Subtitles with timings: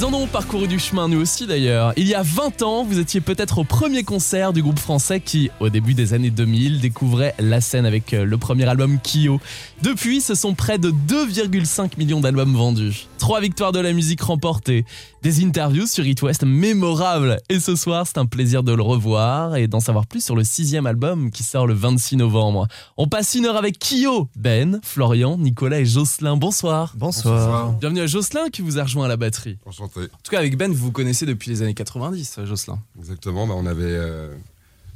[0.00, 1.92] Ils en ont parcouru du chemin, nous aussi d'ailleurs.
[1.98, 5.50] Il y a 20 ans, vous étiez peut-être au premier concert du groupe français qui,
[5.60, 9.40] au début des années 2000, découvrait la scène avec euh, le premier album Kyo.
[9.82, 13.08] Depuis, ce sont près de 2,5 millions d'albums vendus.
[13.18, 14.86] Trois victoires de la musique remportées,
[15.22, 17.38] des interviews sur It West mémorables.
[17.50, 20.44] Et ce soir, c'est un plaisir de le revoir et d'en savoir plus sur le
[20.44, 22.68] sixième album qui sort le 26 novembre.
[22.96, 26.38] On passe une heure avec Kyo, Ben, Florian, Nicolas et Jocelyn.
[26.38, 26.94] Bonsoir.
[26.96, 27.72] Bonsoir.
[27.74, 29.58] Bienvenue à Jocelyn qui vous a rejoint à la batterie.
[29.96, 32.78] En tout cas, avec Ben, vous vous connaissez depuis les années 90, Jocelyn.
[32.98, 33.46] Exactement.
[33.46, 33.84] Bah, on avait.
[33.84, 34.34] euh,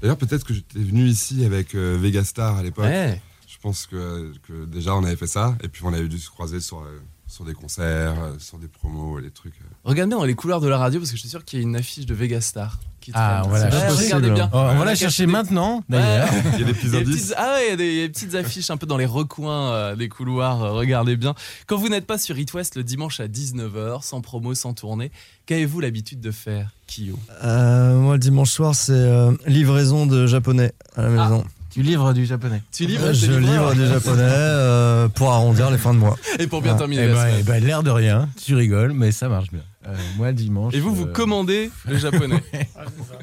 [0.01, 2.85] D'ailleurs, peut-être que j'étais venu ici avec euh, Vegastar à l'époque.
[2.85, 3.21] Ouais.
[3.49, 5.57] Je pense que, que déjà on avait fait ça.
[5.63, 7.01] Et puis on avait dû se croiser sur, euh,
[7.35, 9.55] sur des concerts, euh, sur des promos, des trucs.
[9.61, 9.65] euh.
[9.85, 11.63] Regarde bien dans les couleurs de la radio parce que je suis sûr qu'il y
[11.63, 12.79] a une affiche de Vegastar.
[13.01, 14.49] Qui Ah, voilà, regardez bien.
[14.55, 16.29] Oh, on va la chercher des- maintenant, d'ailleurs.
[16.55, 17.17] Il y a des petits indices.
[17.23, 18.87] petites- ah ouais, il y a des, il y a des petites affiches un peu
[18.87, 21.35] dans les recoins euh, des couloirs, euh, regardez bien.
[21.67, 25.11] Quand vous n'êtes pas sur It West le dimanche à 19h, sans promo, sans tournée,
[25.45, 27.19] qu'avez-vous l'habitude de faire, Kyo?
[27.43, 31.45] Euh, moi, le dimanche soir, c'est euh, livraison de japonais à la maison.
[31.75, 32.63] Tu livres du japonais.
[32.71, 36.17] Tu livres Euh, je livre du japonais euh, pour arrondir les fins de mois.
[36.39, 37.37] Et pour bien Ah, terminer Eh la ben, semaine.
[37.41, 39.63] eh ben, l'air de rien, tu rigoles, mais ça marche bien.
[39.89, 40.73] Euh, moi, dimanche.
[40.73, 42.41] Et vous, vous euh, commandez le japonais.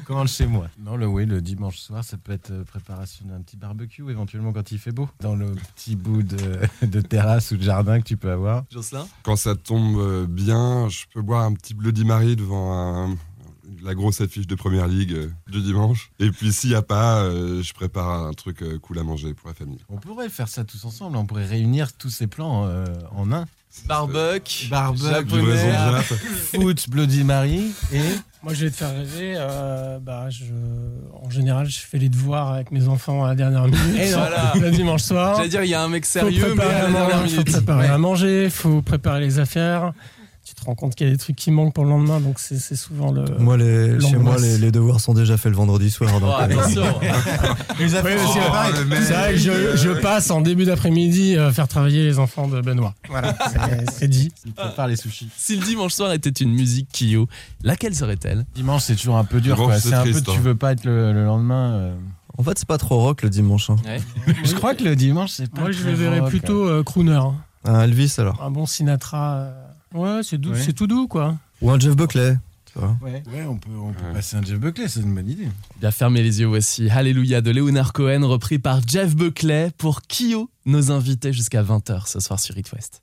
[0.04, 0.66] commande chez moi.
[0.84, 4.52] Non, le oui, le dimanche soir, ça peut être euh, préparation d'un petit barbecue, éventuellement
[4.52, 6.36] quand il fait beau, dans le petit bout de,
[6.86, 8.64] de terrasse ou de jardin que tu peux avoir.
[8.70, 9.06] Jocelyn?
[9.22, 13.16] Quand ça tombe euh, bien, je peux boire un petit Bloody Mary devant un-
[13.82, 16.10] la grosse affiche de première ligue euh, du dimanche.
[16.18, 19.34] Et puis s'il n'y a pas, euh, je prépare un truc euh, cool à manger
[19.34, 19.78] pour la famille.
[19.88, 22.84] On pourrait faire ça tous ensemble, on pourrait réunir tous ces plans euh,
[23.16, 23.46] en un.
[23.86, 25.02] Barbecue, Barbecue.
[26.52, 28.00] Foot, Bloody Mary et.
[28.42, 29.34] Moi, je vais te faire rêver.
[29.36, 30.44] euh, bah, je,
[31.22, 33.96] en général, je fais les devoirs avec mes enfants à la dernière minute.
[33.96, 34.52] Et voilà.
[34.60, 35.36] Le dimanche soir.
[35.36, 37.20] J'allais dire, il y a un mec Faut sérieux, mais préparer, à à, la dernière
[37.20, 37.88] manger, faut préparer Ouais.
[37.94, 39.92] à manger, faut préparer les affaires.
[40.62, 42.76] Te rends compte qu'il y a des trucs qui manquent pour le lendemain, donc c'est
[42.76, 43.24] souvent le.
[43.40, 46.20] Moi, les, chez moi, les, les devoirs sont déjà faits le vendredi soir.
[46.20, 46.82] donc, Oh, euh, attention
[47.80, 48.00] Oui, Oh, c'est
[49.12, 52.94] vrai que je, je passe en début d'après-midi euh, faire travailler les enfants de Benoît.
[53.08, 54.30] Voilà, c'est- c'est dit.
[54.46, 55.28] Il prépare les sushis.
[55.36, 57.26] Si le dimanche soir était une musique Kyo,
[57.64, 58.46] laquelle serait-elle?
[58.54, 59.56] Dimanche, c'est toujours un peu dur.
[59.80, 60.40] C'est un peu, triste, tu hein.
[60.42, 61.72] veux pas être le, le lendemain.
[61.72, 61.94] euh.
[62.38, 63.68] En fait, c'est pas trop rock le dimanche.
[63.68, 63.76] hein.
[63.84, 64.00] Ouais.
[64.44, 65.62] Je crois que le dimanche, c'est pas.
[65.62, 66.28] Moi, je le verrais rock.
[66.30, 67.12] plutôt euh, crooner.
[67.14, 67.34] hein.
[67.64, 68.40] Un Elvis alors.
[68.42, 69.34] Un bon Sinatra.
[69.34, 69.52] euh,
[69.94, 70.60] Ouais, c'est doux, Ouais.
[70.62, 71.36] c'est tout doux, quoi.
[71.60, 72.36] Ou un Jeff Buckley.
[72.72, 72.96] Tu vois.
[73.02, 74.12] Ouais, ouais, on peut, on peut Ouais.
[74.14, 75.48] passer un Jeff Buckley, c'est une bonne idée.
[75.78, 80.48] Bien fermez les yeux, voici Alléluia de Leonard Cohen, repris par Jeff Buckley pour Kyo,
[80.64, 83.02] nos invités jusqu'à 20h ce soir sur It West.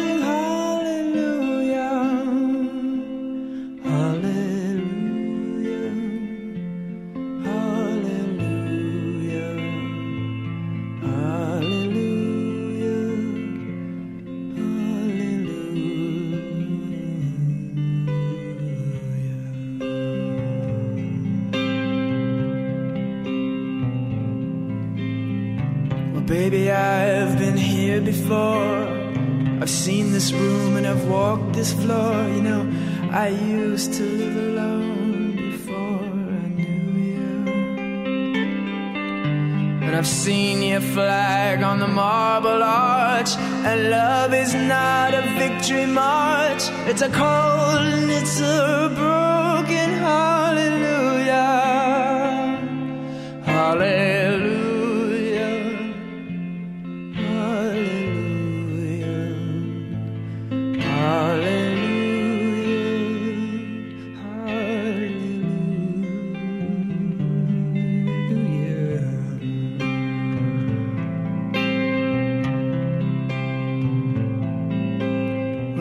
[33.87, 37.47] to live alone before I knew you.
[39.85, 43.35] And I've seen your flag on the marble arch.
[43.37, 48.80] And love is not a victory march, it's a cold and it's a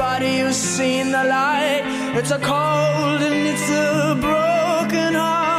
[0.00, 1.82] somebody who's seen the light.
[2.16, 5.49] It's a cold and it's a broken hallelujah.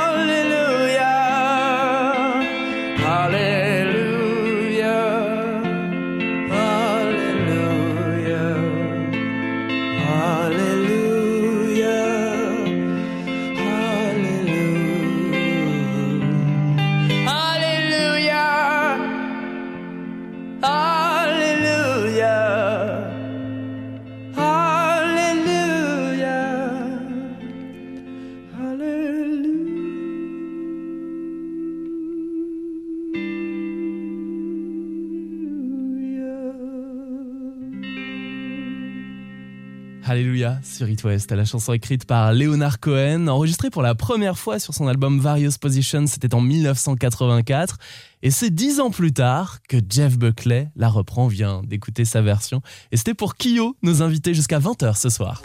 [40.72, 44.74] Sur It West, la chanson écrite par Leonard Cohen, enregistrée pour la première fois sur
[44.74, 47.78] son album Various Positions, c'était en 1984.
[48.24, 52.62] Et c'est dix ans plus tard que Jeff Buckley la reprend, vient d'écouter sa version.
[52.92, 55.42] Et c'était pour Kyo, nos invités jusqu'à 20h ce soir.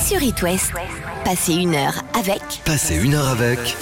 [0.00, 0.72] Sur It West,
[1.24, 3.76] passez une heure avec Passez une heure avec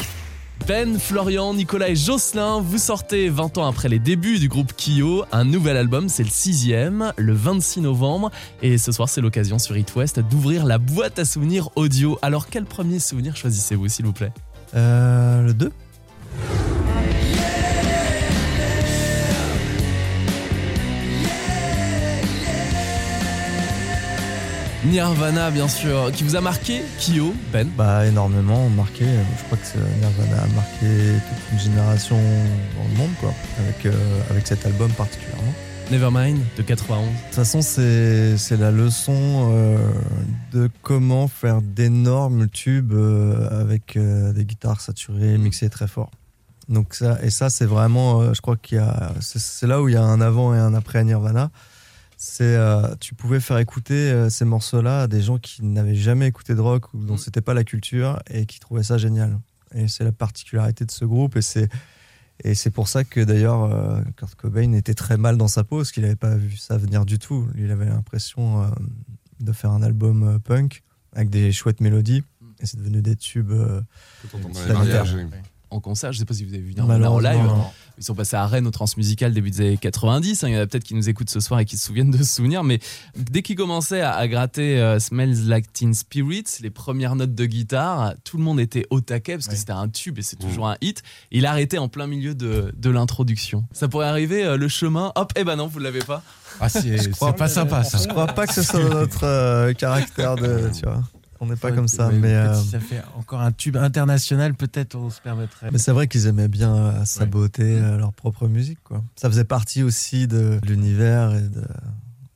[0.66, 5.24] Ben, Florian, Nicolas et Jocelyn, vous sortez 20 ans après les débuts du groupe Kyo,
[5.32, 8.30] un nouvel album, c'est le sixième, le 26 novembre,
[8.62, 12.18] et ce soir c'est l'occasion sur It West d'ouvrir la boîte à souvenirs audio.
[12.22, 14.32] Alors quel premier souvenir choisissez-vous s'il vous plaît?
[14.74, 15.72] Euh, le 2
[24.84, 27.68] Nirvana bien sûr, qui vous a marqué, Kyo, Ben?
[27.76, 29.04] Bah énormément marqué.
[29.04, 30.86] Je crois que Nirvana a marqué
[31.28, 33.92] toute une génération dans le monde, quoi, avec, euh,
[34.30, 35.52] avec cet album particulièrement.
[35.90, 37.04] Nevermind de 91.
[37.04, 39.76] De toute façon, c'est la leçon euh,
[40.52, 46.10] de comment faire d'énormes tubes euh, avec des guitares saturées, mixées très fort.
[46.70, 49.88] Donc ça, et ça, c'est vraiment, je crois qu'il y a, c'est- c'est là où
[49.88, 51.50] il y a un avant et un après à Nirvana.
[52.22, 56.26] C'est, euh, tu pouvais faire écouter euh, ces morceaux-là à des gens qui n'avaient jamais
[56.26, 59.38] écouté de rock ou dont c'était pas la culture et qui trouvaient ça génial.
[59.74, 61.70] Et c'est la particularité de ce groupe et c'est
[62.44, 65.78] et c'est pour ça que d'ailleurs euh, Kurt Cobain était très mal dans sa peau
[65.78, 67.48] parce qu'il n'avait pas vu ça venir du tout.
[67.54, 68.66] Lui, il avait l'impression euh,
[69.40, 70.82] de faire un album euh, punk
[71.14, 72.22] avec des chouettes mélodies
[72.60, 73.50] et c'est devenu des tubes.
[73.52, 73.80] euh,
[74.30, 75.04] Quand on entend dans les planétaires.
[75.06, 75.16] mariages,
[75.70, 77.40] En concert, je sais pas si vous avez vu Nirvana en live.
[77.98, 80.42] Ils sont passés à Rennes au Transmusical début des années 90.
[80.42, 80.48] hein.
[80.48, 82.16] Il y en a peut-être qui nous écoutent ce soir et qui se souviennent de
[82.18, 82.64] ce souvenir.
[82.64, 82.80] Mais
[83.14, 87.46] dès qu'ils commençaient à, à gratter euh, Smells Like Teen Spirit, les premières notes de
[87.46, 89.58] guitare, tout le monde était au taquet parce que Ouais.
[89.58, 91.02] c'était un tube et c'est toujours un hit.
[91.30, 93.64] Il arrêtait en plein milieu de, de l'introduction.
[93.72, 96.22] Ça pourrait arriver, euh, le chemin, hop, eh ben non, vous l'avez pas.
[96.58, 97.98] Ah, c'est c'est pas sympa ça.
[97.98, 101.02] Je crois pas que ce soit notre euh, caractère de, tu vois.
[101.42, 102.34] On n'est pas comme ça, Ouais, mais.
[102.34, 105.70] euh, Si ça fait encore un tube international, peut-être on se permettrait.
[105.72, 109.02] Mais c'est vrai qu'ils aimaient bien euh, saboter euh, leur propre musique, quoi.
[109.16, 111.64] Ça faisait partie aussi de l'univers et de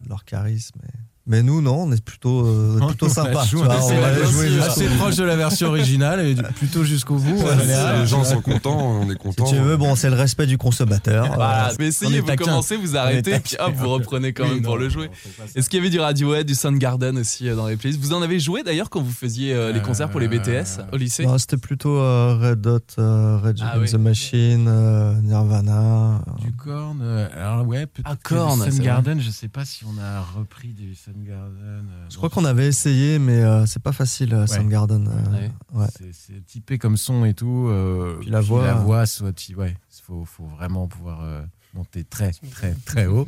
[0.09, 0.79] leur charisme.
[0.89, 3.45] et- Mais nous, non, on est plutôt, euh, plutôt sympa.
[3.53, 7.39] vois, on C'est va assez proche de la version originale et plutôt jusqu'au bout.
[7.39, 8.01] Si général.
[8.01, 9.45] les gens sont contents, on est Si content.
[9.45, 11.27] tu veux, bon, c'est le respect du consommateur.
[11.35, 12.45] Voilà, Euh, mais essayez, vous taquin.
[12.45, 15.11] commencez, vous arrêtez, puis hop, vous reprenez quand Oui, même pour non, le jouer.
[15.55, 18.03] Est-ce qu'il y avait du Radiohead, du Soundgarden aussi euh, dans les playlists?
[18.03, 20.97] Vous en avez joué d'ailleurs quand vous faisiez euh, les concerts pour les BTS au
[20.99, 21.25] lycée?
[21.25, 23.91] Non, C'était plutôt euh, Red Hot, euh, Red Ah oui.
[23.91, 26.21] the Machine, euh, Nirvana.
[26.43, 30.21] Du Korn, euh, alors ouais, peut-être Ah, Korn, Soundgarden, je sais pas si on a
[30.39, 31.89] repris du Soundgarden.
[31.91, 35.09] Euh, Je crois qu'on avait essayé, mais euh, c'est pas facile, euh, Soundgarden.
[35.09, 35.51] euh, Ouais.
[35.75, 35.87] ouais.
[36.13, 37.67] C'est- typé comme son et tout.
[37.69, 38.67] euh, Puis la voix.
[38.67, 41.43] La voix, soit, tu- ouais, faut, faut vraiment pouvoir euh,
[41.75, 43.27] monter très, très, très haut.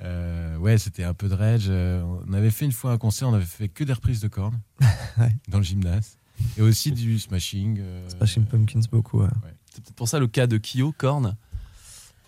[0.00, 1.66] Euh, ouais, c'était un peu de rage.
[1.68, 4.28] euh, on avait fait une fois un concert, on avait fait que des reprises de
[4.28, 4.58] cornes
[5.18, 5.34] Ouais.
[5.48, 6.16] dans le gymnase.
[6.58, 7.78] Et aussi du smashing.
[7.80, 9.28] euh, Smashing Pumpkins, beaucoup, ouais.
[9.72, 11.36] C'est peut-être pour ça le cas de Kyo, Korn.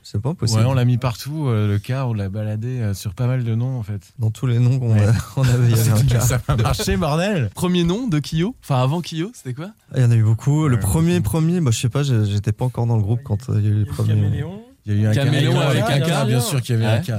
[0.09, 0.61] C'est pas possible.
[0.61, 1.49] Ouais, on l'a mis partout.
[1.49, 4.01] euh, le cas, on l'a baladé euh, sur pas mal de noms en fait.
[4.21, 5.05] Dans tous les noms qu'on Ouais.
[5.05, 6.21] a- on avait, il y avait un cas.
[6.21, 9.71] Ça va marcher, bordel Premier nom de Kyo Enfin, avant Kyo, c'était quoi?
[9.91, 10.69] Ah, Il y en a eu beaucoup.
[10.69, 13.51] Le Ouais, premier, premier, bah, je sais pas, j'étais pas encore dans le groupe quand
[13.51, 14.15] euh, il y a eu les a premiers.
[14.15, 14.61] caméléon.
[14.89, 16.27] Il y a eu un Caméléon caméléon avec un K.
[16.29, 17.13] Bien sûr qu'il y avait un K.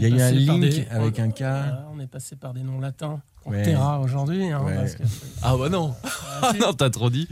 [0.00, 1.42] Il y a eu un link avec un K.
[1.96, 3.20] On est passé par des noms latins.
[3.46, 3.62] Ouais.
[3.62, 4.50] Terra aujourd'hui.
[4.50, 4.74] hein, Ouais.
[4.74, 5.02] parce que-
[5.42, 5.94] Ah bah non
[6.42, 7.28] Ah, non, t'as trop dit.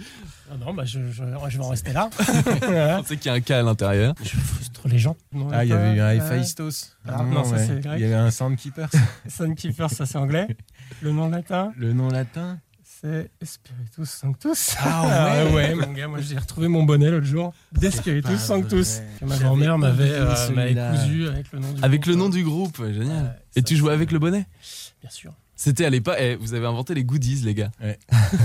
[0.53, 2.11] Ah non, bah, je, je, je vais en rester là.
[2.99, 4.15] On sait qu'il y a un cas à l'intérieur.
[4.23, 5.17] Je frustre les gens.
[5.33, 6.95] Non, Ah, il y avait eu un euh, Héphaïstos.
[7.09, 7.95] Ah, non, ça, c'est grec.
[7.99, 8.91] Il y avait un Soundkeeper.
[9.29, 10.47] Sunkeeper, ça c'est anglais.
[11.01, 14.77] Le nom latin, Le nom latin c'est Spiritus Sanctus.
[14.79, 15.53] Ah ouais.
[15.53, 17.53] ouais, mon gars, moi j'ai retrouvé mon bonnet l'autre jour.
[17.91, 19.01] Spiritus Sanctus.
[19.19, 20.33] Que ma grand-mère m'avait euh,
[20.93, 22.13] cousu avec le nom du Avec groupe.
[22.13, 23.41] le nom du groupe, génial.
[23.57, 24.47] Et tu jouais avec le bonnet?
[25.01, 25.33] Bien sûr.
[25.65, 26.17] C'était à l'époque.
[26.19, 27.71] eh, vous avez inventé les goodies, les gars.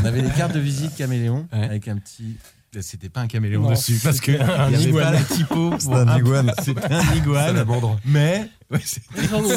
[0.02, 1.64] On avait des cartes de visite caméléon Ouais.
[1.64, 2.38] avec un petit.
[2.80, 5.04] C'était pas un caméléon Non, dessus parce que un il y avait iguane.
[5.06, 5.74] pas la typo.
[5.80, 6.54] C'était un iguane.
[6.64, 7.48] C'était un iguane.
[7.56, 8.00] Salamandre.
[8.06, 8.80] Mais ouais,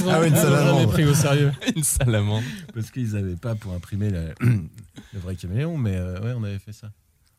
[0.08, 0.88] Ah oui, une salamandre.
[0.90, 1.52] pris au sérieux.
[1.76, 2.46] Une salamandre.
[2.72, 6.58] parce qu'ils avaient pas pour imprimer la- le vrai caméléon, mais euh, ouais, on avait
[6.60, 6.90] fait ça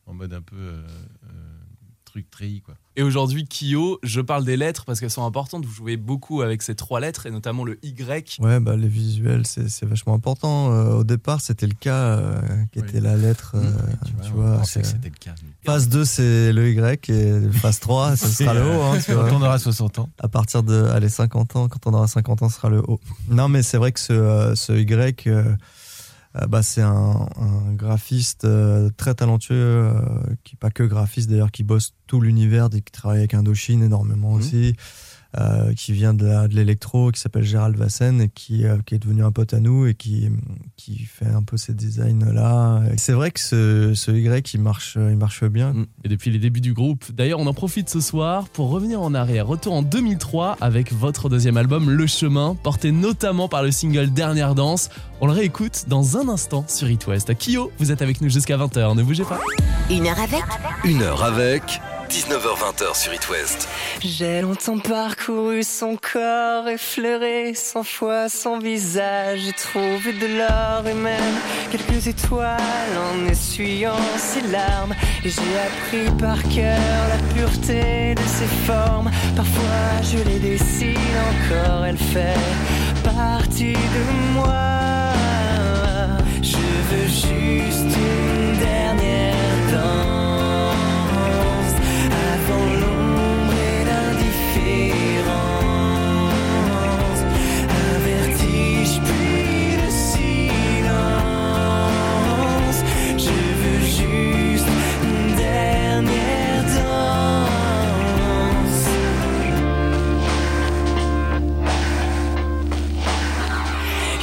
[0.06, 0.82] en mode un peu euh,
[1.24, 1.51] euh,
[2.12, 2.74] truc treillis quoi.
[2.94, 5.64] Et aujourd'hui, Kyo, je parle des lettres parce qu'elles sont importantes.
[5.64, 8.36] Vous jouez beaucoup avec ces trois lettres et notamment le Y.
[8.40, 10.72] Ouais, bah, les visuels, c'est c'est vachement important.
[10.74, 12.40] Euh, au départ, c'était le cas euh,
[12.70, 12.88] qui Oui.
[12.88, 13.52] était la lettre.
[13.54, 13.72] euh,
[14.04, 15.10] tu vois, c'était le
[15.42, 15.48] nous.
[15.64, 18.82] phase 2, c'est le Y et phase 3, ce sera le O.
[18.82, 19.28] hein, tu vois.
[19.30, 20.10] Quand on aura 60 ans.
[20.20, 23.00] à partir de allez, 50 ans, quand on aura 50 ans, ce sera le haut.
[23.30, 25.26] Non, mais c'est vrai que ce, euh, ce Y,
[26.48, 30.00] bah, c'est un, un graphiste euh, très talentueux, euh,
[30.44, 34.74] qui pas que graphiste d'ailleurs, qui bosse tout l'univers, qui travaille avec Indochine énormément aussi,
[35.38, 39.24] euh, qui vient de l'électro, qui s'appelle Gérald Vassen et qui, euh, qui est devenu
[39.24, 40.28] un pote à nous et qui,
[40.76, 42.82] qui fait un peu ces designs-là.
[42.96, 45.72] C'est vrai que ce, ce Y, il marche, il marche bien.
[45.72, 45.86] Mm.
[46.04, 47.10] Et depuis les débuts du groupe.
[47.12, 49.46] D'ailleurs, on en profite ce soir pour revenir en arrière.
[49.46, 54.54] Retour en 2003 avec votre deuxième album, Le Chemin, porté notamment par le single Dernière
[54.54, 54.90] Danse.
[55.20, 57.32] On le réécoute dans un instant sur It West.
[57.38, 59.40] Kyo, vous êtes avec nous jusqu'à 20h, ne bougez pas.
[59.90, 60.42] Une heure avec
[60.84, 61.80] Une heure avec
[62.12, 63.68] 19h20 sur It West.
[64.02, 69.40] J'ai longtemps parcouru son corps, effleuré cent fois son visage.
[69.46, 71.36] J'ai trouvé de l'or et même
[71.70, 72.58] quelques étoiles
[72.98, 74.94] en essuyant ses larmes.
[75.24, 79.10] Et j'ai appris par cœur la pureté de ses formes.
[79.34, 82.36] Parfois je les dessine encore, elle fait
[83.02, 84.52] partie de moi.
[86.42, 86.58] Je
[86.90, 87.96] veux juste
[92.52, 92.91] avant l'ombre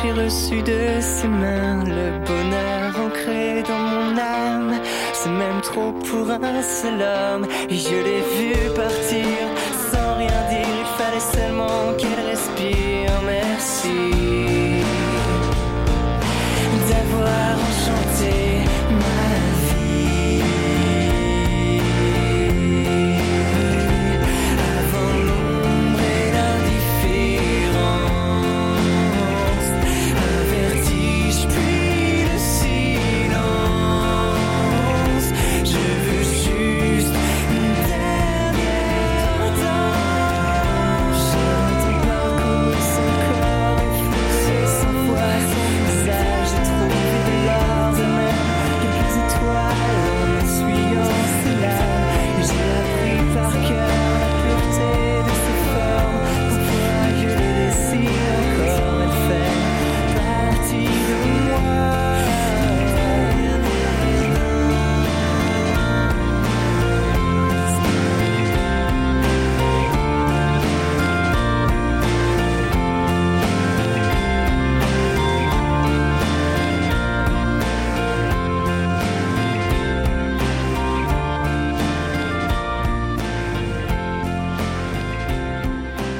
[0.00, 4.80] J'ai reçu de ses mains le bonheur ancré dans mon âme.
[5.12, 7.48] C'est même trop pour un seul homme.
[7.68, 9.26] Et je l'ai vu partir
[9.90, 10.68] sans rien dire.
[10.80, 12.77] Il fallait seulement qu'elle respire.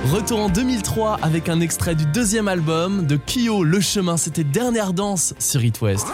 [0.09, 4.17] Retour en 2003 avec un extrait du deuxième album de Kyo, Le Chemin.
[4.17, 6.07] C'était Dernière Danse sur It West.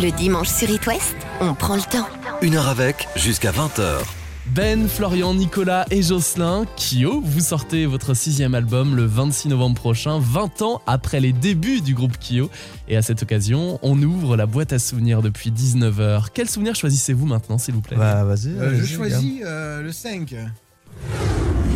[0.00, 2.06] Le dimanche sur It West, on prend le temps.
[2.40, 3.98] Une heure avec, jusqu'à 20h.
[4.46, 10.18] Ben, Florian, Nicolas et Jocelyn, Kyo, vous sortez votre sixième album le 26 novembre prochain,
[10.18, 12.48] 20 ans après les débuts du groupe Kyo.
[12.88, 16.28] Et à cette occasion, on ouvre la boîte à souvenirs depuis 19h.
[16.32, 17.96] Quel souvenir choisissez-vous maintenant, s'il vous plaît?
[17.96, 18.48] Bah, vas-y.
[18.48, 20.34] Euh, je choisis euh, le 5.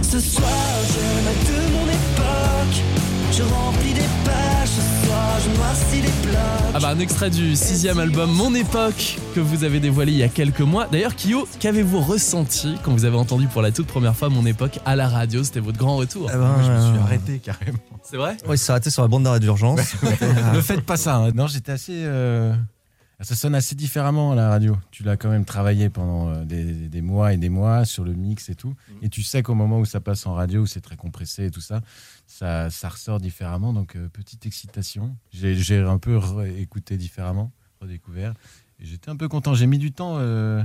[0.03, 0.51] Ce soir,
[0.89, 2.83] je m'aide de mon époque.
[3.33, 4.69] Je remplis des pages.
[4.69, 6.37] Ce soir, je noircis des blocs.
[6.75, 10.23] Ah bah un extrait du sixième album Mon Époque que vous avez dévoilé il y
[10.23, 10.87] a quelques mois.
[10.91, 14.79] D'ailleurs Kyo, qu'avez-vous ressenti quand vous avez entendu pour la toute première fois Mon Époque
[14.85, 15.43] à la radio?
[15.45, 16.29] C'était votre grand retour.
[16.33, 17.79] Eh ben, je me suis euh, arrêté carrément.
[18.03, 18.37] C'est vrai?
[18.49, 19.81] Ouais, il s'est arrêté sur la bande d'arrêt d'urgence.
[20.55, 21.17] ne faites pas ça.
[21.17, 21.31] hein.
[21.35, 21.93] Non, j'étais assez.
[22.05, 22.53] euh,
[23.23, 24.77] Ça sonne assez différemment à la radio.
[24.91, 28.15] Tu l'as quand même travaillé pendant euh, des, des mois et des mois sur le
[28.15, 28.75] mix et tout.
[29.03, 31.51] Et tu sais qu'au moment où ça passe en radio, où c'est très compressé et
[31.51, 31.83] tout ça,
[32.27, 33.73] ça, ça ressort différemment.
[33.75, 35.15] Donc, euh, petite excitation.
[35.33, 36.19] J'ai un peu
[36.59, 37.51] écouté différemment,
[37.83, 38.33] redécouvert.
[38.81, 39.53] Et j'étais un peu content.
[39.55, 40.17] J'ai mis du temps.
[40.19, 40.63] euh,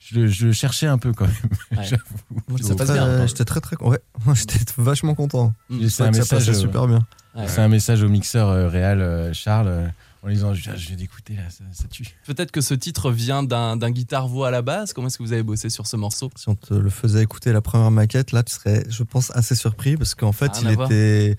[0.00, 1.34] je, le- je cherchais un peu quand même.
[1.78, 1.84] Ouais.
[1.84, 2.58] J'avoue.
[2.62, 3.26] Ça passe Très- bien.
[3.26, 4.00] J'étais très très ouais,
[4.34, 5.52] j'étais vachement content.
[5.70, 5.78] Mm.
[5.80, 6.46] J'ai- C'est un Ça message.
[6.46, 7.06] passait super bien.
[7.36, 7.46] Ouais.
[7.46, 9.88] C'est un message au mixeur euh, réel, euh, Charles, euh,
[10.22, 12.06] en disant Je, viens d'écouter là, ça, ça tue.
[12.26, 14.92] Peut-être que ce titre vient d'un d'un guitare-voix à la base.
[14.92, 16.30] Comment est-ce que vous avez bossé sur ce morceau?
[16.36, 19.54] Si on te le faisait écouter la première maquette, là, tu serais, je pense, assez
[19.54, 21.36] surpris parce qu'en fait, il était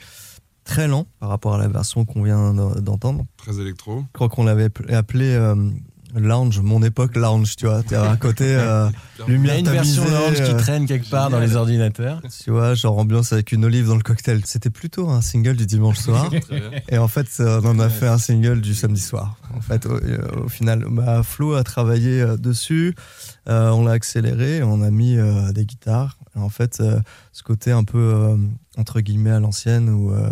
[0.63, 3.25] très lent par rapport à la version qu'on vient d'en- d'entendre.
[3.37, 4.01] Très électro.
[4.01, 5.71] Je crois qu'on l'avait appelé- appelé euh,
[6.15, 7.81] lounge, mon époque lounge, tu vois.
[7.91, 8.89] À un côté euh,
[9.27, 12.21] Il y a une version orange qui euh, traîne quelque part dans les ordinateurs.
[12.43, 14.41] tu vois, genre ambiance avec une olive dans le cocktail.
[14.45, 16.29] C'était plutôt un single du dimanche soir.
[16.89, 19.35] Et en fait, ça- on en a fait un single du samedi soir.
[19.55, 22.95] En fait, au, euh, au final, bah, Flo a travaillé euh, dessus,
[23.47, 26.17] euh, on l'a accéléré, on a mis euh, des guitares.
[26.35, 26.99] Et en fait, euh,
[27.33, 28.37] ce côté un peu euh,
[28.77, 30.29] entre guillemets à l'ancienne où euh,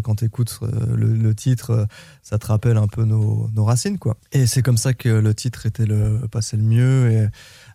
[0.00, 1.84] quand t'écoutes euh, le, titre, euh,
[2.22, 4.16] ça te rappelle un peu nos, racines, quoi.
[4.32, 7.28] Et c'est comme ça que le titre était le passé le mieux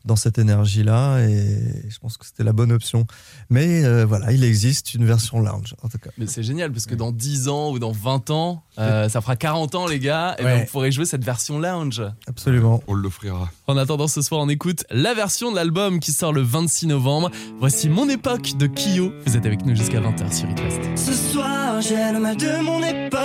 [0.06, 1.20] dans cette énergie-là.
[1.28, 3.06] Et je pense que c'était la bonne option.
[3.50, 6.10] Mais euh, voilà, il existe une version lounge, en tout cas.
[6.18, 9.36] Mais c'est génial parce que dans 10 ans ou dans 20 ans, euh, ça fera
[9.36, 10.60] 40 ans les gars, et ben, Ouais.
[10.66, 12.02] vous pourrez jouer cette version lounge.
[12.28, 12.82] Absolument.
[12.88, 13.50] On l'offrira.
[13.68, 17.30] En attendant ce soir, on écoute la version de l'album qui sort le 26 novembre.
[17.60, 19.12] Voici Mon Époque de Kyo.
[19.26, 20.80] Vous êtes avec nous jusqu'à 20h sur It West.
[20.96, 23.20] Ce soir, j'ai le mal de mon époque.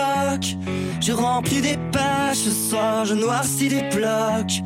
[1.00, 2.36] Je remplis des pages.
[2.36, 4.62] Ce soir, je noircis des blocs.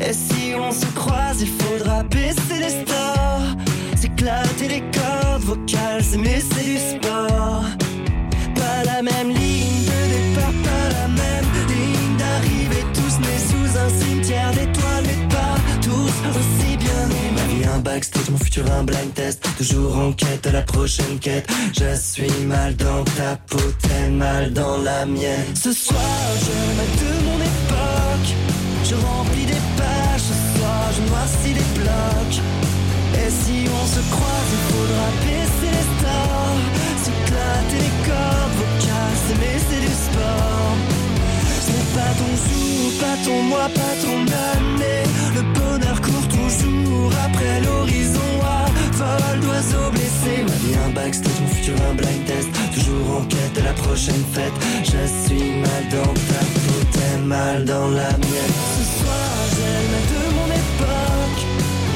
[0.00, 3.56] Et si on se croise, il faudra baisser les stores.
[3.96, 7.64] S'éclater les cordes vocales, s'aimer, c'est du sport.
[8.54, 12.84] Pas la même ligne de départ, pas la même ligne d'arrivée.
[12.94, 15.25] Tous nés sous un cimetière d'étoiles, mais
[16.30, 17.08] aussi bien.
[17.34, 19.46] Ma vie, un backstage, mon futur, un blind test.
[19.58, 21.48] Toujours en quête à la prochaine quête.
[21.78, 23.58] Je suis mal dans ta peau,
[24.12, 25.54] mal dans la mienne.
[25.54, 28.30] Ce soir, je m'aide de mon époque.
[28.88, 32.40] Je remplis des pages, ce soir, je noircis les blocs.
[33.20, 36.62] Et si on se croise, il faudra baisser les stores.
[37.02, 40.74] S'éclater les cordes vocales, s'aimer, c'est du sport.
[41.64, 44.18] Ce n'est pas ton jour, pas ton mois, pas ton
[44.52, 45.02] année.
[45.34, 45.75] Le bonheur
[46.54, 48.66] toujours après l'horizon à
[48.98, 50.42] vol d'oiseaux blessés.
[50.46, 52.48] Ma vie, un backstage, mon futur, un blind test.
[52.74, 54.56] Toujours en quête de la prochaine fête.
[54.84, 58.56] Je suis mal dans ta peau, t'es mal dans la mienne.
[58.76, 61.42] Ce soir, j'ai le de mon époque.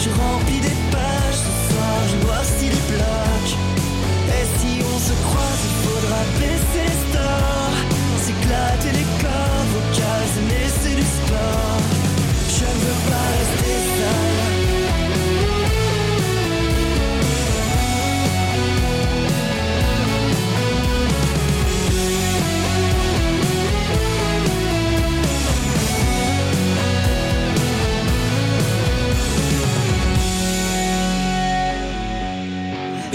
[0.03, 3.55] Je remplis des pages, ce soir, je noircis les blocs.
[4.37, 7.79] Et si on se croise, il faudra baisser les stores.
[8.25, 11.81] S'éclater les cordes vocales, mais c'est du sport.
[12.57, 14.30] Je ne veux pas rester seul.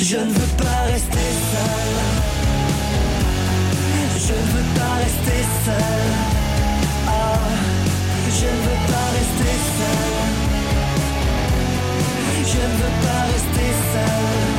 [0.07, 1.93] Je ne veux pas rester seul.
[4.27, 6.11] Je ne veux pas rester seul.
[7.07, 7.39] Ah,
[8.29, 10.13] je ne veux pas rester seul.
[12.51, 14.54] Je ne veux pas rester seul.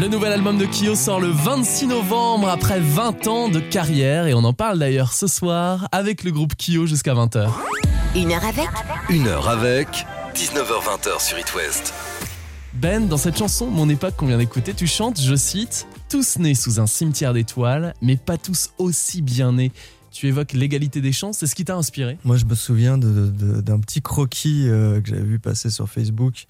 [0.00, 4.32] Le nouvel album de Kyo sort le 26 novembre après 20 ans de carrière et
[4.32, 7.50] on en parle d'ailleurs ce soir avec le groupe Kyo jusqu'à 20h.
[8.16, 8.68] Une heure avec
[9.10, 11.92] Une heure avec 19h20 sur It West.
[12.72, 16.54] Ben, dans cette chanson Mon époque qu'on vient d'écouter, tu chantes, je cite, Tous nés
[16.54, 19.70] sous un cimetière d'étoiles, mais pas tous aussi bien nés.
[20.10, 22.16] Tu évoques l'égalité des chances, c'est ce qui t'a inspiré?
[22.24, 26.46] Moi, je me souviens d'un petit croquis euh, que j'avais vu passer sur Facebook.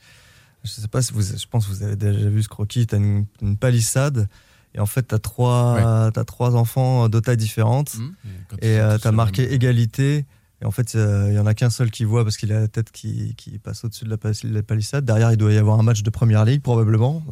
[0.64, 2.86] Je sais pas si vous, je pense que vous avez déjà vu ce croquis.
[2.86, 4.28] T'as une, une palissade
[4.74, 9.10] et en fait, t'as trois, t'as trois enfants de tailles différentes ils et euh, t'as
[9.12, 10.26] marqué égalité.
[10.62, 12.60] Et en fait, euh, il y en a qu'un seul qui voit parce qu'il a
[12.60, 15.06] la tête qui, qui passe au-dessus de la, pal- la palissade.
[15.06, 17.22] Derrière, il doit y avoir un match de première ligue probablement.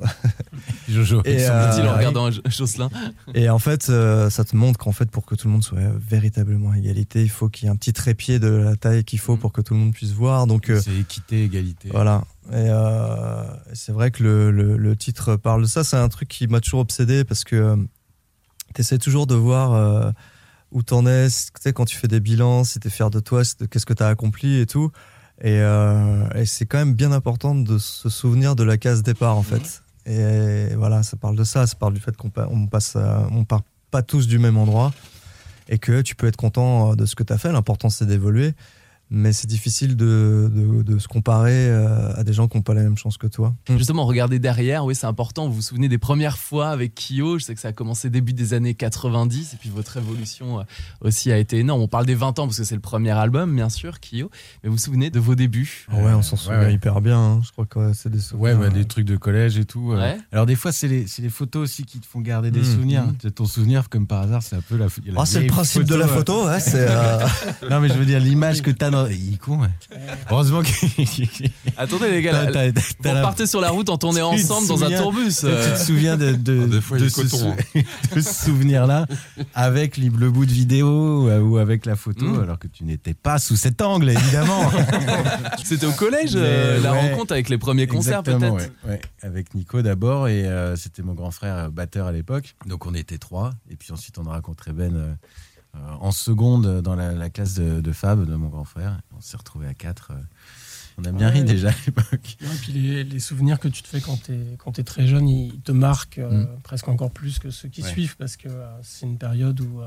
[0.88, 1.20] Jojo.
[1.26, 2.88] Et, euh, en regardant Jocelyn.
[3.34, 5.78] Et en fait, euh, ça te montre qu'en fait, pour que tout le monde soit
[5.98, 9.18] véritablement à égalité, il faut qu'il y ait un petit trépied de la taille qu'il
[9.18, 9.40] faut Mhm.
[9.40, 10.46] pour que tout le monde puisse voir.
[10.46, 11.90] Donc euh, C'est équité, égalité.
[11.92, 12.24] voilà.
[12.50, 13.42] Et euh,
[13.74, 15.84] c'est vrai que le, le- le titre parle de ça.
[15.84, 17.76] C'est un truc qui m'a toujours obsédé parce que
[18.74, 20.10] tu essaies toujours de voir euh,
[20.72, 21.28] où t'en es.
[21.28, 24.08] Tu sais, quand tu fais des bilans, si t'es fier de toi, qu'est-ce que t'as
[24.08, 24.90] accompli et tout.
[25.40, 29.36] Et, euh, et c'est quand même bien important de se souvenir de la case départ
[29.36, 29.82] en fait.
[30.06, 31.66] Et voilà, ça parle de ça.
[31.66, 34.56] Ça parle du fait qu'on pa- on passe, à- on part pas tous du même
[34.56, 34.92] endroit
[35.68, 37.52] et que tu peux être content euh, de ce que tu as fait.
[37.52, 38.54] L'important c'est d'évoluer.
[39.10, 42.74] Mais c'est difficile de, de- de se comparer euh, à des gens qui n'ont pas
[42.74, 43.54] la même chance que toi.
[43.68, 45.48] Justement, regardez derrière, oui, c'est important.
[45.48, 47.38] Vous vous souvenez des premières fois avec Kyo?
[47.38, 50.62] Je sais que ça a commencé début des années 90 et puis votre évolution euh,
[51.00, 51.80] aussi a été énorme.
[51.80, 54.30] On parle des 20 ans parce que c'est le premier album, bien sûr, Kyo.
[54.62, 55.86] Mais vous vous souvenez de vos débuts?
[55.90, 56.74] Ah ouais, on s'en souvient ouais.
[56.74, 57.18] hyper bien.
[57.18, 57.40] hein.
[57.42, 59.92] Je crois que ouais, c'est des Ouais, bah, des trucs de collège et tout.
[59.92, 59.98] euh.
[60.00, 60.18] Ouais.
[60.32, 62.64] Alors des fois, c'est les, c'est les photos aussi qui te font garder des Mhm.
[62.74, 63.04] souvenirs.
[63.22, 64.86] C'est Ton souvenir, comme par hasard, c'est un peu la.
[65.06, 67.26] la Ah, c'est le principe de la photo, ouais, euh,
[67.70, 68.97] Non, mais je veux dire, l'image que t'as dans.
[69.10, 69.68] Il est con, ouais.
[70.30, 70.68] Heureusement que.
[71.76, 74.20] Attendez les gars, T'as- t'as- vous t'as la- repartez sur la route en Tu te
[74.20, 75.34] ensemble dans un souviens- tourbus.
[75.40, 75.74] Tu euh.
[75.74, 77.84] te souviens de, de, Ah, des fois, il de ce, coton, sou-
[78.16, 79.06] de ce souvenir-là
[79.54, 82.42] avec li- le bout de vidéo euh, ou avec la photo, Mhm.
[82.42, 84.70] alors que tu n'étais pas sous cet angle, évidemment.
[85.64, 87.10] C'était au collège, euh, Mais la ouais.
[87.10, 89.00] rencontre avec les premiers concerts Exactement, peut-être ouais, ouais.
[89.22, 92.54] Avec Nico d'abord, et euh, c'était mon grand frère euh, batteur à l'époque.
[92.66, 95.12] Donc on était trois, et puis ensuite on a rencontré Ben euh, euh,
[96.00, 99.00] en seconde dans la, la classe de, de Fab de mon grand frère.
[99.16, 100.12] On s'est retrouvés à quatre.
[100.12, 100.20] euh.
[101.00, 101.34] On a bien Ouais.
[101.34, 102.36] ri déjà à l'époque.
[102.40, 104.32] Et puis les, les souvenirs que tu te fais quand tu
[104.80, 106.48] es, très jeune, ils te marquent euh, Mm.
[106.64, 107.88] presque encore plus que ceux qui Ouais.
[107.90, 109.80] suivent parce que euh, c'est une période où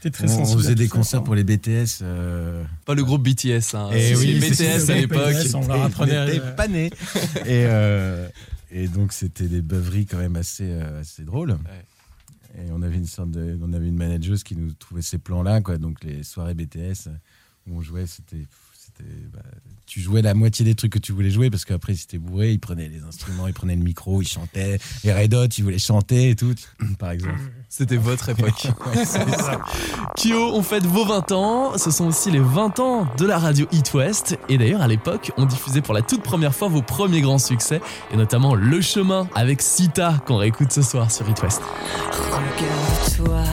[0.00, 0.60] tu es très On, on sensible.
[0.60, 1.98] à faisait des concerts pour les BTS.
[2.00, 3.90] euh, Pas le groupe BTS, hein.
[3.92, 5.34] Et C'est oui, les BTS à l'époque.
[5.54, 6.86] On leur Et apprenait, on euh, nés.
[7.44, 8.26] et, euh,
[8.70, 11.58] et donc c'était des beuveries quand même assez, euh, assez drôles.
[12.58, 15.60] Et on avait une sorte de, on avait une manageuse qui nous trouvait ces plans-là,
[15.60, 15.78] quoi.
[15.78, 17.08] Donc les soirées BTS
[17.66, 18.46] où on jouait, c'était,
[19.32, 19.40] bah,
[19.86, 22.52] tu jouais la moitié des trucs que tu voulais jouer parce qu'après ils étaient bourrés,
[22.52, 24.78] ils prenaient les instruments, ils prenaient le micro, ils chantaient.
[25.04, 26.54] Les Red Hot, ils voulaient chanter et tout,
[26.98, 27.38] par exemple.
[27.68, 28.68] C'était votre époque.
[30.16, 31.78] Kyo, on fête vos 20 ans.
[31.78, 34.38] Ce sont aussi les 20 ans de la radio Eat West.
[34.48, 37.80] Et d'ailleurs, à l'époque, on diffusait pour la toute première fois vos premiers grands succès.
[38.12, 41.60] Et notamment Le Chemin avec Sita, qu'on réécoute ce soir sur Eat West.
[42.30, 43.44] Regarde-toi,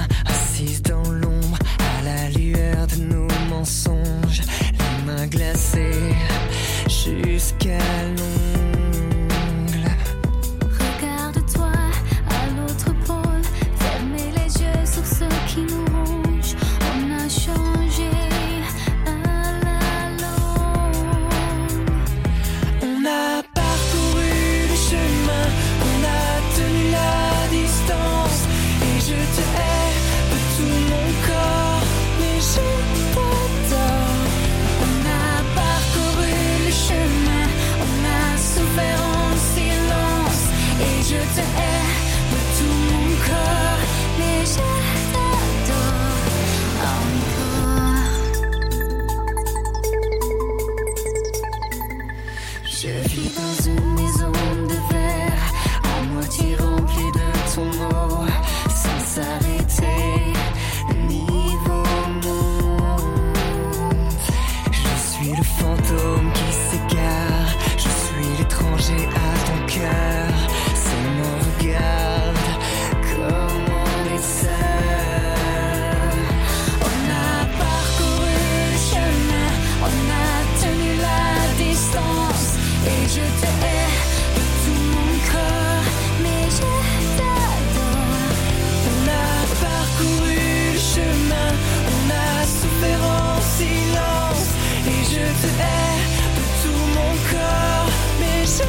[95.42, 96.00] te hais
[96.38, 98.64] de tout mon corps, mais je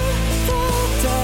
[0.46, 1.23] t'entends.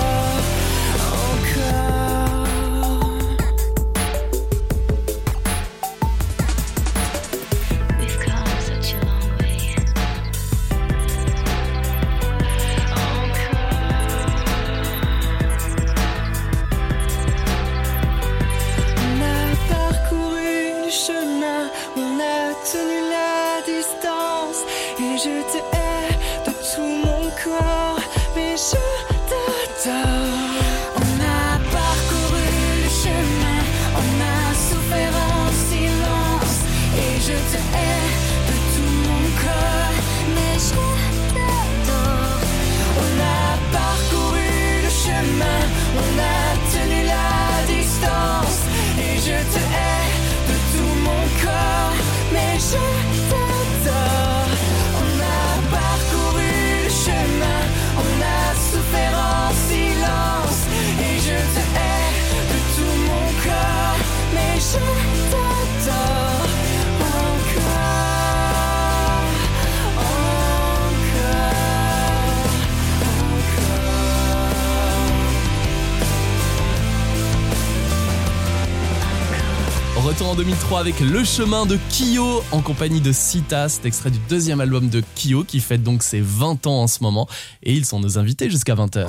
[80.79, 85.03] avec Le Chemin de Kyo en compagnie de Sita, cet extrait du deuxième album de
[85.17, 87.29] Kyo qui fête donc ses 20 ans en ce moment
[87.63, 89.07] et ils sont nos invités jusqu'à 20h.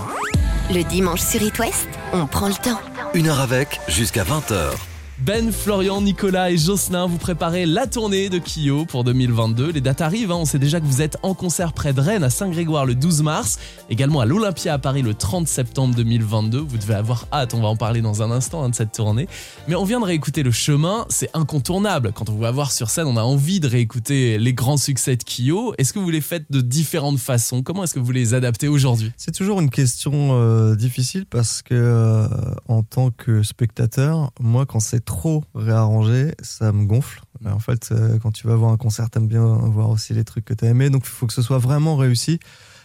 [0.73, 2.79] Le dimanche sur It West, on prend le temps.
[3.13, 4.90] Une heure avec jusqu'à 20h.
[5.23, 9.71] Ben, Florian, Nicolas et Jocelyn, vous préparez la tournée de Kyo pour 2022.
[9.71, 10.37] Les dates arrivent, hein.
[10.37, 13.21] on sait déjà que vous êtes en concert près de Rennes à Saint-Grégoire le 12
[13.21, 13.59] mars,
[13.91, 16.57] également à l'Olympia à Paris le 30 septembre 2022.
[16.57, 19.27] Vous devez avoir hâte, on va en parler dans un instant hein, de cette tournée.
[19.67, 22.13] Mais on vient de réécouter Le Chemin, c'est incontournable.
[22.15, 25.17] Quand on vous va voir sur scène, on a envie de réécouter les grands succès
[25.17, 25.75] de Kyo.
[25.77, 27.61] Est-ce que vous les faites de différentes façons?
[27.61, 29.11] Comment est-ce que vous les adaptez aujourd'hui?
[29.17, 32.27] C'est toujours une question euh, difficile parce que, euh,
[32.67, 37.21] en tant que spectateur, moi, quand c'est trop réarrangé, ça me gonfle.
[37.45, 40.45] En fait, euh, quand tu vas voir un concert, t'aimes bien voir aussi les trucs
[40.45, 40.89] que t'as aimés.
[40.89, 42.39] Donc, il faut que ce soit vraiment réussi.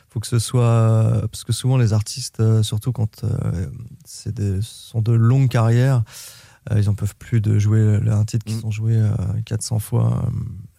[0.08, 1.22] faut que ce soit.
[1.30, 3.66] Parce que souvent, les artistes, euh, surtout quand euh,
[4.04, 6.02] c'est des, sont de longues carrières,
[6.74, 10.28] ils en peuvent plus de jouer un titre qu'ils ont joué euh, 400 fois.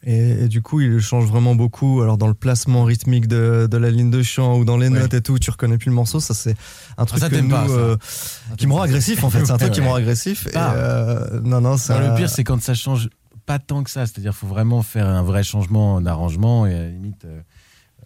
[0.09, 2.01] Et, et du coup, il change vraiment beaucoup.
[2.01, 4.99] Alors, dans le placement rythmique de, de la ligne de chant ou dans les Ouais.
[5.01, 6.19] notes et tout, tu reconnais plus le morceau.
[6.19, 6.55] Ça, c'est
[6.97, 7.73] un truc ça, que t'aimes nous, pas, ça.
[7.73, 9.45] euh, Ça, qui me rend agressif, en fait.
[9.45, 10.47] C'est un truc qui me rend agressif.
[10.47, 10.73] Et, Ah.
[10.75, 11.99] euh, non, non, ça.
[11.99, 13.09] Non, le pire, c'est quand ça change
[13.45, 14.05] pas tant que ça.
[14.05, 17.25] C'est-à-dire qu'il faut vraiment faire un vrai changement d'arrangement et à la limite.
[17.25, 17.39] euh,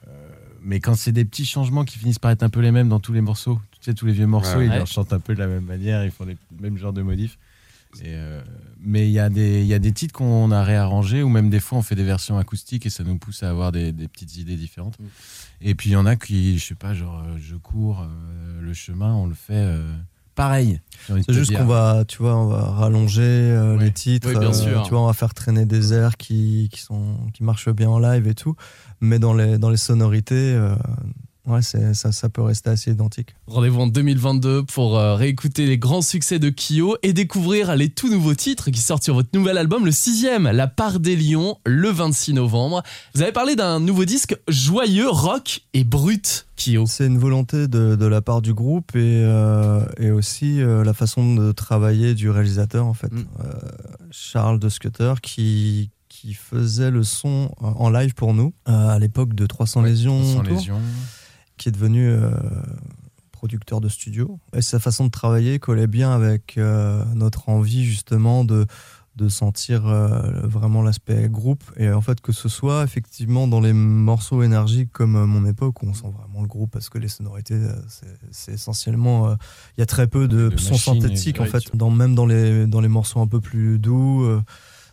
[0.07, 0.11] euh,
[0.63, 2.99] mais quand c'est des petits changements qui finissent par être un peu les mêmes dans
[2.99, 4.65] tous les morceaux, tu sais, tous les vieux morceaux, Ouais.
[4.65, 4.77] ils Ouais.
[4.77, 7.37] leur chantent un peu de la même manière, ils font les mêmes genres de modifs.
[7.99, 8.41] Et, euh,
[8.80, 11.60] mais il y, a des- y a des titres qu'on a réarrangés ou même des
[11.60, 14.38] fois on fait des versions acoustiques et ça nous pousse à avoir des, des petites
[14.38, 14.97] idées différentes.
[14.99, 15.04] Mm.
[15.62, 18.62] Et puis il y en a qui, je sais pas, genre euh, je cours euh,
[18.62, 19.93] le chemin, on le fait euh,
[20.34, 20.80] pareil.
[21.08, 23.21] C'est te juste qu'on va, tu vois, on va rallonger
[23.77, 23.84] Ouais.
[23.86, 24.30] les titres.
[24.32, 24.82] Oui, bien sûr.
[24.84, 27.99] Tu vois, on va faire traîner des airs qui, qui, sont, qui marchent bien en
[27.99, 28.56] live et tout.
[29.01, 30.58] Mais dans les, dans les sonorités,
[31.47, 33.36] ouais, ça, ça peut rester assez identique.
[33.47, 38.10] Rendez-vous en 2022 pour euh, réécouter les grands succès de Kyo et découvrir les tout
[38.10, 41.89] nouveaux titres qui sortent sur votre nouvel album, le sixième, La part des lions, le
[41.89, 42.84] 26 novembre.
[43.15, 46.86] Vous avez parlé d'un nouveau disque joyeux, rock et brut, Kyo.
[46.86, 50.93] C'est une volonté de, de la part du groupe et, euh, et aussi euh, la
[50.93, 53.12] façon de travailler du réalisateur, en fait.
[53.12, 53.25] Mm.
[54.12, 59.45] Charles de Scutter qui, qui faisait le son en live pour nous à l'époque de
[59.45, 60.23] 300 lésions.
[60.23, 60.62] Sans Tour.
[61.62, 62.32] Qui est devenu euh,
[63.32, 64.39] producteur de studio.
[64.56, 68.65] Et sa façon de travailler collait bien avec euh, notre envie justement de,
[69.15, 71.63] de sentir euh, vraiment l'aspect groupe.
[71.78, 75.88] Et en fait, que ce soit effectivement dans les morceaux énergiques comme mon époque, où
[75.88, 77.60] on sent vraiment le groupe parce que les sonorités,
[78.32, 79.34] c'est- essentiellement.
[79.78, 82.65] Il y a très peu de, De sons synthétiques en fait, dans, même dans les,
[82.65, 84.26] dans les morceaux un peu plus doux.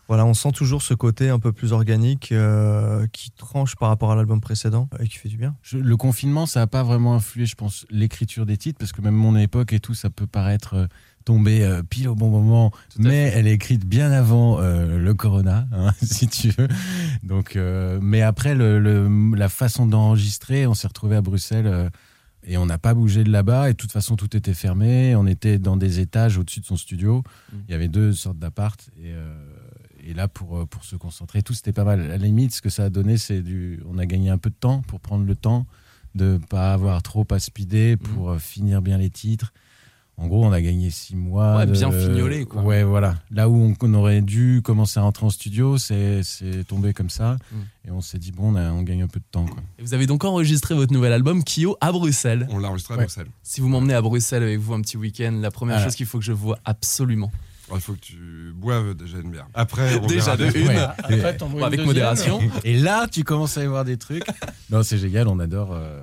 [0.08, 4.10] Voilà, on sent toujours ce côté un peu plus organique euh, qui tranche par rapport
[4.10, 5.54] à l'album précédent et qui fait du bien.
[5.62, 9.02] Je- le confinement, ça n'a pas vraiment influé, je pense, l'écriture des titres, parce que
[9.02, 10.86] même mon époque et tout, ça peut paraître euh,
[11.26, 15.92] tomber euh, pile au bon moment, mais elle est écrite bien avant le corona, hein,
[16.02, 16.68] si tu veux.
[17.22, 17.58] Donc,
[18.00, 21.90] mais après, le, le- la façon d'enregistrer, on s'est retrouvé à Bruxelles.
[22.46, 25.14] et on n'a pas bougé de là-bas, et de toute façon, tout était fermé.
[25.16, 27.22] On était dans des étages au-dessus de son studio.
[27.52, 27.56] Mm.
[27.68, 28.80] Il y avait deux sortes d'appart.
[28.96, 29.34] Et, euh,
[30.08, 32.00] et là, pour, euh, pour se concentrer, tout, c'était pas mal.
[32.00, 33.80] À la limite, ce que ça a donné, c'est du.
[33.88, 35.66] On a gagné un peu de temps pour prendre le temps
[36.14, 37.98] de pas avoir trop à speeder Mhm.
[37.98, 39.52] pour euh, finir bien les titres.
[40.20, 41.58] En gros, on a gagné six mois.
[41.58, 42.62] Ouais, de- bien fignolé, quoi.
[42.62, 43.14] Ouais, voilà.
[43.30, 47.08] Là où on, on aurait dû commencer à rentrer en studio, c'est c'est tombé comme
[47.10, 47.36] ça.
[47.52, 47.58] Mhm.
[47.86, 49.46] Et on s'est dit, bon, on, a- on gagne un peu de temps.
[49.46, 49.62] Quoi.
[49.78, 52.48] Et vous avez donc enregistré votre nouvel album Kyo à Bruxelles.
[52.50, 53.04] On l'a enregistré à Ouais.
[53.04, 53.28] Bruxelles.
[53.44, 56.18] Si vous m'emmenez à Bruxelles avec vous un petit week-end, la première chose qu'il faut
[56.18, 57.30] que je vois absolument.
[57.74, 59.46] Il faut que tu boives déjà une bière.
[59.54, 60.68] Après, on Déjà verra de une.
[60.78, 61.86] Après, bois une Avec deuxième.
[61.86, 62.40] modération.
[62.64, 64.24] Et là, tu commences à y voir des trucs.
[64.70, 65.72] Non, c'est génial, on adore.
[65.72, 66.00] euh,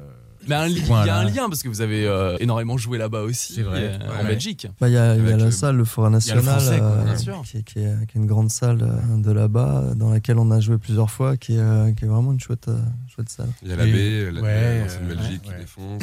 [0.48, 3.54] Mais il y a un lien parce que vous avez euh, énormément joué là-bas aussi,
[3.54, 3.80] C'est vrai.
[3.84, 4.28] euh, Ouais, en ouais.
[4.30, 4.68] Belgique.
[4.80, 7.04] Bah, Il y a, y la le- salle, le Forum National, le français, quoi, euh,
[7.06, 7.42] bien sûr.
[7.44, 8.86] qui, est- qui est, qui est une grande salle
[9.18, 12.40] de là-bas, dans laquelle on a joué plusieurs fois, qui est, qui est vraiment une
[12.40, 12.70] chouette,
[13.14, 13.50] chouette salle.
[13.64, 16.02] Il y a la baie, la euh, Belgique ouais, qui défonce.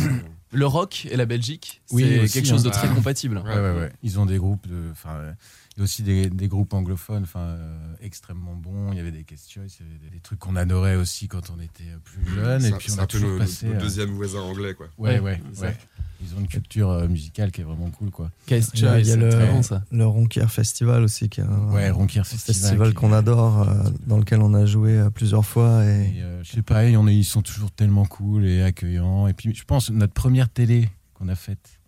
[0.55, 2.73] Le rock et la Belgique, Oui, c'est quelque chose de hein.
[2.73, 3.39] très compatible.
[3.39, 3.93] Ouais, ouais, ouais.
[4.03, 5.33] Ils ont des groupes, de, euh,
[5.77, 8.93] il y a aussi des, des groupes anglophones, enfin, euh, extrêmement bons.
[8.93, 11.51] Il y avait des questions, il y avait des, des trucs qu'on adorait aussi quand
[11.51, 12.61] on était plus jeunes.
[12.61, 13.67] C'est Et puis on a un peu passé.
[13.67, 14.89] nos euh, deuxième voisin anglais, quoi.
[14.99, 15.77] Ouais, ouais, ouais.
[16.25, 18.31] Ils ont une culture euh, musicale qui est vraiment cool, quoi.
[18.47, 19.83] Case Il y a- il y a Choice, le- c'est très bon ça.
[19.91, 22.55] Le Ronquier Festival aussi, qui est un, Ouais, Ronquier un Festival.
[22.55, 25.85] festival qui- qu'on adore, euh, dans lequel on a joué euh, plusieurs fois.
[25.85, 29.27] Et, Et, euh, je sais pas, on est, ils sont toujours tellement cool et accueillants.
[29.27, 31.81] Et puis, je pense notre première télé qu'on a faite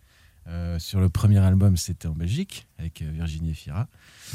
[0.47, 3.87] euh, sur le premier album, c'était en Belgique avec euh, Virginie Efira.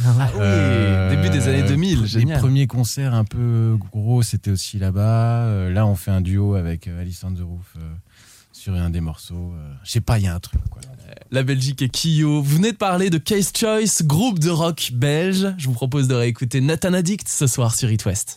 [0.04, 2.38] Ah oui, début des années 2000, Les génial.
[2.40, 5.44] premiers concerts un peu gros, c'était aussi là-bas.
[5.44, 7.80] Euh, là, on fait un duo avec euh, Alice on the Roof euh,
[8.52, 9.52] sur un des morceaux.
[9.54, 10.60] Euh, je sais pas, il y a un truc.
[10.70, 10.82] Quoi.
[11.30, 12.42] La Belgique et Kyo.
[12.42, 15.54] Vous venez de parler de Case Choice, groupe de rock belge.
[15.58, 18.36] Je vous propose de réécouter Nathan Addict ce soir sur It West.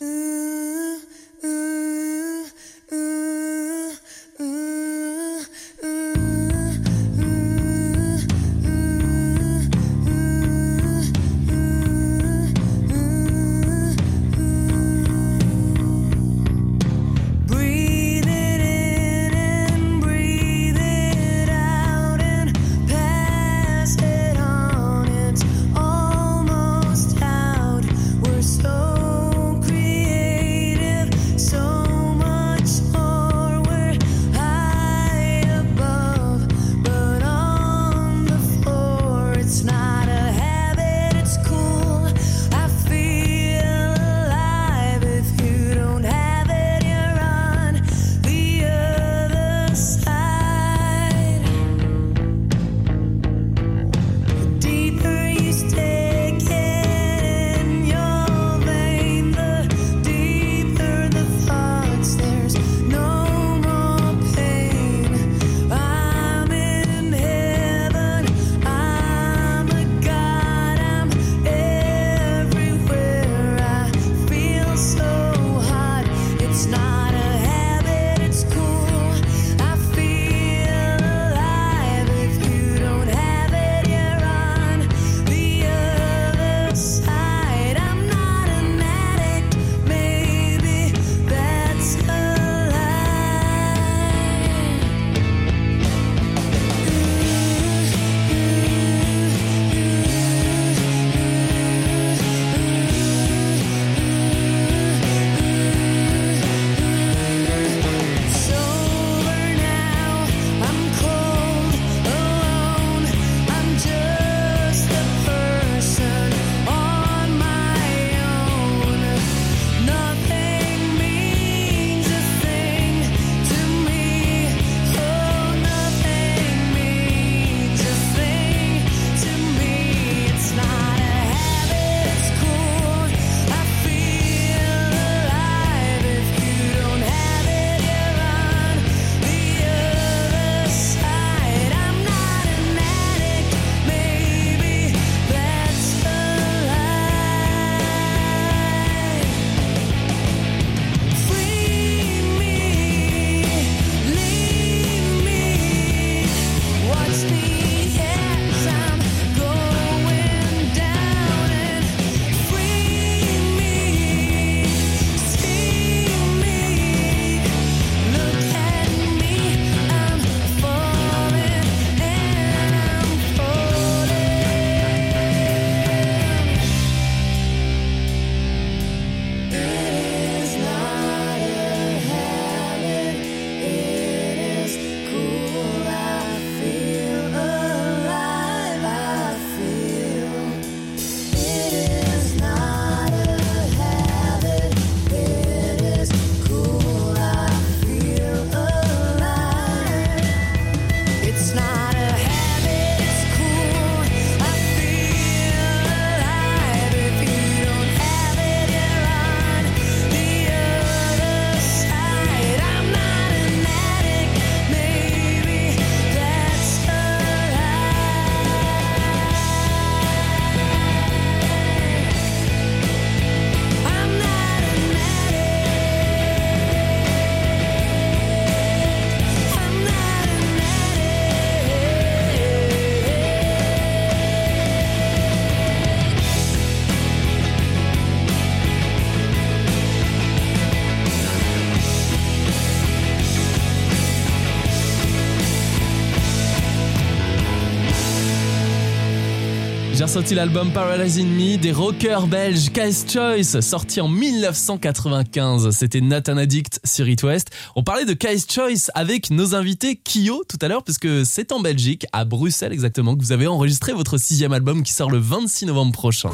[250.14, 255.70] Sorti l'album Paradise in Me des rockers belges Case Choice, sorti en 1995.
[255.70, 257.50] C'était Nathan Addict sur It West.
[257.74, 261.58] On parlait de Case Choice avec nos invités Kyo tout à l'heure, puisque c'est en
[261.58, 265.66] Belgique, à Bruxelles exactement, que vous avez enregistré votre sixième album qui sort le 26
[265.66, 266.30] novembre prochain.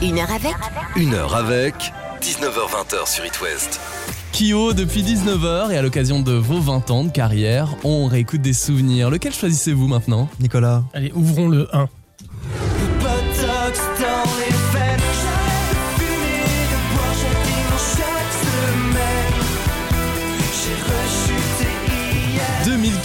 [0.00, 0.54] Une heure avec
[0.94, 1.74] Une heure avec
[2.22, 3.80] 19h20 sur It West.
[4.30, 8.52] Kyo depuis 19h et à l'occasion de vos 20 ans de carrière, on réécoute des
[8.52, 9.10] souvenirs.
[9.10, 10.28] Lequel choisissez-vous maintenant?
[10.38, 10.84] Nicolas.
[10.94, 11.88] Allez, ouvrons le 1.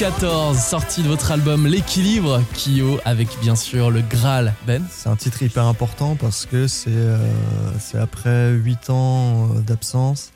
[0.03, 4.53] 2014, sortie de votre album L'équilibre, Kyo, avec bien sûr le Graal.
[4.67, 7.17] Ben C'est un titre hyper important parce que c'est euh,
[7.93, 10.33] après 8 ans euh, d'absence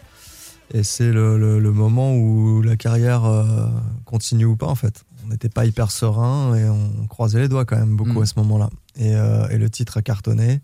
[0.74, 3.68] et c'est le, le- le moment où la carrière euh,
[4.05, 5.03] continue ou pas en fait.
[5.26, 8.24] On n'était pas hyper serein et on croisait les doigts quand même beaucoup Mm.
[8.24, 8.70] à ce moment-là.
[8.95, 10.61] Et, euh, et le titre a cartonné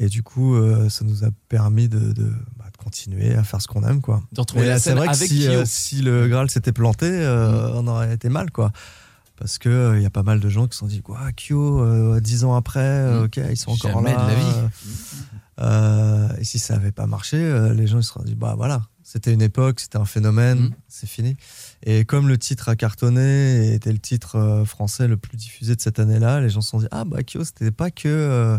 [0.00, 0.56] et du coup
[0.90, 2.12] ça nous a permis de
[2.86, 4.22] continuer à faire ce qu'on aime quoi.
[4.32, 5.50] De retrouver Mais la c'est scène vrai que avec si, Kyo.
[5.52, 8.70] euh, si le Graal s'était planté, euh, on aurait été mal, quoi.
[9.38, 11.18] Parce que euh, il y a pas mal de gens qui se sont dit, quoi,
[11.36, 13.24] Kyo, euh, dix ans après, euh, Mm.
[13.24, 14.24] ok, ils sont encore Jamais là.
[14.24, 14.68] de la vie.
[15.60, 18.54] euh, et si ça avait pas marché, euh, les gens ils se sont dit, bah
[18.56, 20.70] voilà, c'était une époque, c'était un phénomène, Mm.
[20.88, 21.36] c'est fini.
[21.84, 25.74] Et comme le titre a cartonné et était le titre euh, français le plus diffusé
[25.76, 28.58] de cette année-là, les gens se sont dit, ah bah Kyo, c'était pas que euh,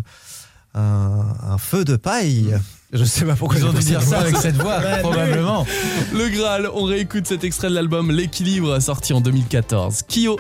[0.78, 2.58] un, un feu de paille.
[2.94, 5.66] Je sais pas pourquoi Ils ont j'ai dû dire ça avec cette voix, probablement.
[6.14, 10.04] Le Graal, on réécoute cet extrait de l'album L'équilibre, sorti en 2014.
[10.08, 10.38] Kyo.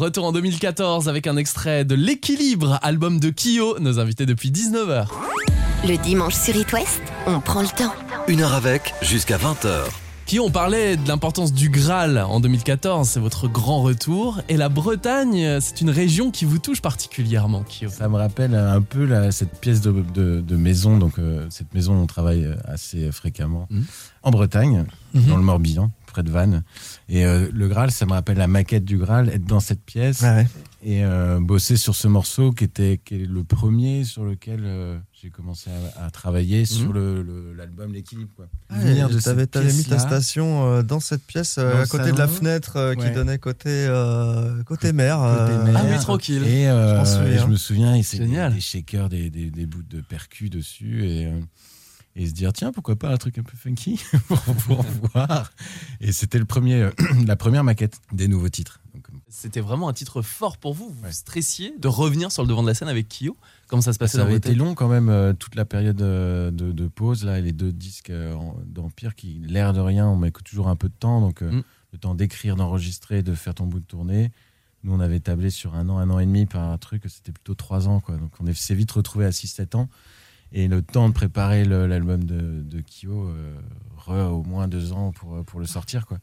[0.00, 5.06] Retour en 2014 avec un extrait de L'équilibre, album de Kyo, nos invités depuis 19h.
[5.86, 7.92] Le dimanche sur It West, on prend le temps.
[8.26, 9.68] Une heure avec, jusqu'à 20h.
[10.26, 14.40] Qui on parlait de l'importance du Graal en 2014, c'est votre grand retour.
[14.48, 17.88] Et la Bretagne, c'est une région qui vous touche particulièrement, Kyo.
[17.90, 21.74] Ça me rappelle un peu la- cette pièce de, de- de maison, donc euh, cette
[21.74, 23.84] maison où on travaille assez fréquemment Mhm.
[24.22, 24.84] en Bretagne,
[25.14, 25.22] Mhm.
[25.26, 26.62] dans le Morbihan, près de Vannes.
[27.08, 30.20] Et euh, le Graal, ça me rappelle la maquette du Graal, être dans cette pièce
[30.22, 30.46] Ouais, ouais.
[30.82, 34.98] et euh, bosser sur ce morceau qui était qui est le premier sur lequel euh,
[35.12, 38.30] j'ai commencé à, à travailler sur le- le- l'album L'équilibre.
[38.68, 42.18] T'avais cette t'avais mis ta station euh, dans cette pièce euh, Dans à côté de
[42.18, 45.16] la fenêtre euh, qui donnait côté, euh, côté mer.
[45.18, 45.74] côté euh, mer.
[45.76, 46.42] Ah oui, tranquille.
[46.44, 47.32] Et, euh, Je souviens.
[47.32, 48.54] et je me souviens, et c'est des, Génial.
[48.54, 51.40] des shakers, des, des, des bouts de percus dessus, et, euh,
[52.16, 54.82] et se dire, tiens, pourquoi pas un truc un peu funky pour, pour
[55.14, 55.52] voir.
[56.00, 56.90] Et c'était le premier, euh,
[57.26, 58.80] la première maquette des nouveaux titres.
[58.96, 58.98] Euh,
[59.28, 60.88] C'était vraiment un titre fort pour vous.
[60.90, 61.12] Vous Ouais.
[61.12, 63.36] stressiez de revenir sur le devant de la scène avec Kyo.
[63.68, 66.50] Comment ça se passait ça avait été long quand même, euh, toute la période de,
[66.50, 68.12] de pause, là, et les deux disques
[68.66, 71.62] d'Empire qui, l'air de rien, on met toujours un peu de temps, donc Mm.
[71.92, 74.32] le temps d'écrire, d'enregistrer, de faire ton bout de tournée.
[74.82, 77.32] Nous, on avait tablé sur un an, un an et demi par un truc, c'était
[77.32, 78.16] plutôt trois ans, quoi.
[78.16, 79.88] Donc on est- s'est vite retrouvé à 6-7 ans.
[80.52, 85.42] Et le temps de préparer l'album de, Kyo, euh, au moins deux ans pour, euh,
[85.42, 86.18] pour le sortir, quoi.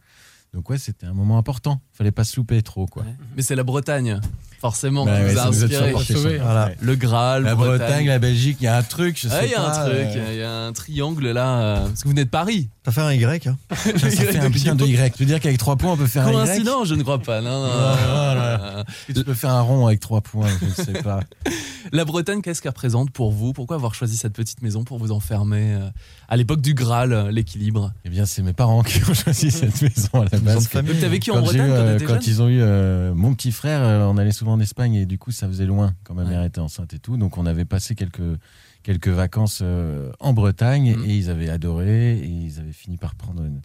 [0.54, 1.82] Donc ouais, c'était un moment important.
[1.92, 3.04] Fallait pas se louper trop, quoi.
[3.36, 4.20] Mais c'est la Bretagne,
[4.60, 5.94] forcément, Bah ouais, vous a ça nous a inspiré.
[6.14, 6.38] Sauvé.
[6.38, 6.72] Voilà.
[6.82, 9.52] Le Graal, La Bretagne, la Belgique, il y a un truc, je sais Ah, Il
[9.52, 11.60] y a pas, un truc, euh, il y a un triangle là.
[11.60, 12.70] euh, Parce que vous venez de Paris.
[12.84, 15.14] T'as fait un Y, hein Ça fait un putain de Y.
[15.14, 16.46] Tu veux dire qu'avec 3 points, on peut faire un Y?
[16.46, 17.42] Coïncident, je ne crois pas.
[17.42, 17.70] Non, non.
[17.70, 18.84] Voilà.
[19.06, 21.20] Tu peux faire un rond avec 3 points, je ne sais pas.
[21.94, 23.54] La Bretagne, qu'est-ce qu'elle représente pour vous?
[23.54, 25.90] Pourquoi avoir choisi cette petite maison pour vous enfermer euh,
[26.30, 27.92] À l'époque du Graal, l'équilibre?
[28.06, 30.70] Eh bien, c'est mes parents qui ont choisi cette maison à la base.
[30.70, 34.32] T'avais qui en Bretagne eu, quand ils ont eu euh, mon petit frère, on allait
[34.32, 36.30] souvent en Espagne et du coup, ça faisait loin quand ma Ouais.
[36.30, 37.18] mère était enceinte et tout.
[37.18, 38.40] Donc, on avait passé quelques,
[38.84, 41.06] quelques vacances euh, en Bretagne Mhm.
[41.06, 43.62] et ils avaient adoré et ils avaient fini par prendre une,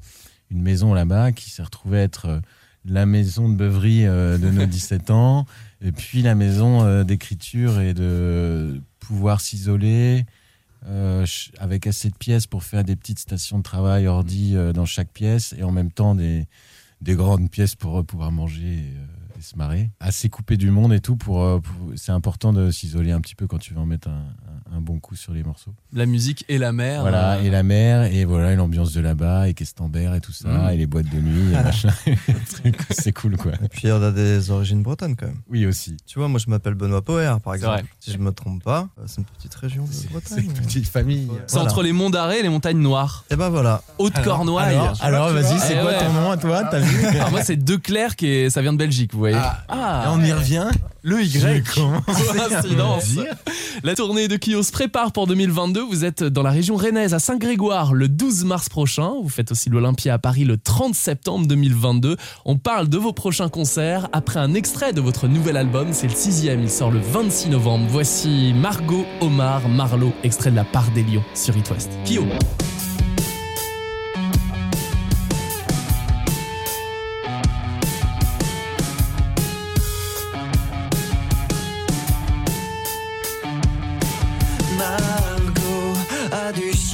[0.51, 2.41] une maison là-bas qui s'est retrouvée être euh,
[2.85, 5.47] la maison de beuverie euh, de nos 17 ans
[5.81, 10.25] et puis la maison d'écriture et de pouvoir s'isoler
[10.87, 11.25] euh,
[11.59, 15.11] avec assez de pièces pour faire des petites stations de travail ordi euh, dans chaque
[15.13, 16.47] pièce et en même temps des,
[17.01, 18.95] des grandes pièces pour euh, pouvoir manger et,
[19.43, 19.91] et se marrer.
[20.01, 21.17] Assez coupé du monde et tout.
[21.17, 24.09] Pour, euh, pour- c'est important de s'isoler un petit peu quand tu veux en mettre
[24.09, 24.13] un,
[24.73, 25.75] un- un bon coup sur les morceaux.
[25.93, 27.01] La musique et la mer.
[27.03, 30.33] Voilà, euh, et la mer, et voilà, et l'ambiance de là-bas, et Questembert et tout
[30.33, 30.71] ça, Mm.
[30.73, 31.91] et les boîtes de nuit, et machin.
[32.91, 33.53] C'est cool quoi.
[33.63, 35.41] Et puis on a des origines bretonnes quand même.
[35.51, 35.97] Oui, aussi.
[36.07, 37.85] Tu vois, moi je m'appelle Benoît Poer par C'est exemple.
[38.01, 40.45] Si je me trompe pas, euh, c'est une petite région de C'est Bretagne.
[40.45, 41.29] une petite famille.
[41.47, 43.25] C'est entre les monts d'Arrée et les montagnes noires.
[43.31, 43.83] Et ben voilà.
[43.99, 44.75] Haute-Cornouailles.
[44.77, 45.99] Alors, alors, vas-y, c'est Eh quoi ouais.
[45.99, 48.79] ton nom à toi T'as vu Alors moi c'est De Clercq et ça vient de
[48.79, 49.32] Belgique, vous voyez.
[49.35, 50.67] Ah, Et on y revient
[51.03, 51.65] le Y.
[51.75, 53.05] Coïncidence.
[53.83, 55.81] La tournée de Kyo se prépare pour 2022.
[55.83, 59.13] Vous êtes dans la région rennaise à Saint-Grégoire le 12 mars prochain.
[59.23, 62.17] Vous faites aussi l'Olympia à Paris le 30 septembre 2022.
[62.45, 65.89] On parle de vos prochains concerts après un extrait de votre nouvel album.
[65.93, 66.61] C'est le sixième.
[66.63, 67.87] Il sort le 26 novembre.
[67.89, 71.91] Voici Margot, Omar, Marlowe, extrait de La part des lions sur It West.
[72.05, 72.25] Kyo.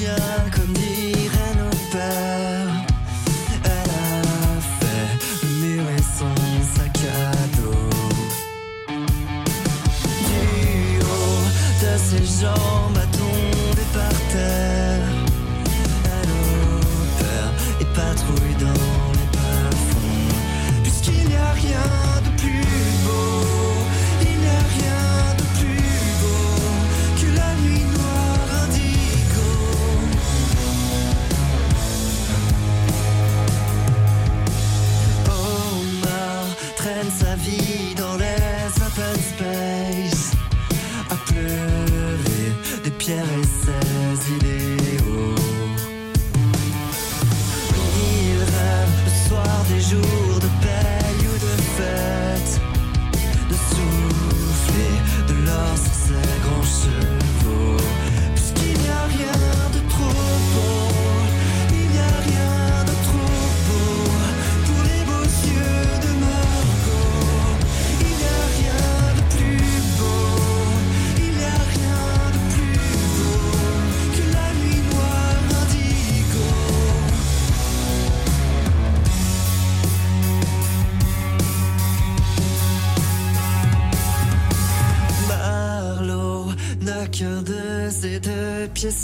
[0.07, 0.48] A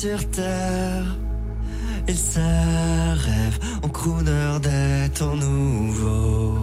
[0.04, 1.06] sur terre.
[2.06, 2.38] Il se
[3.26, 6.58] rêve en crooner des temps nouveaux.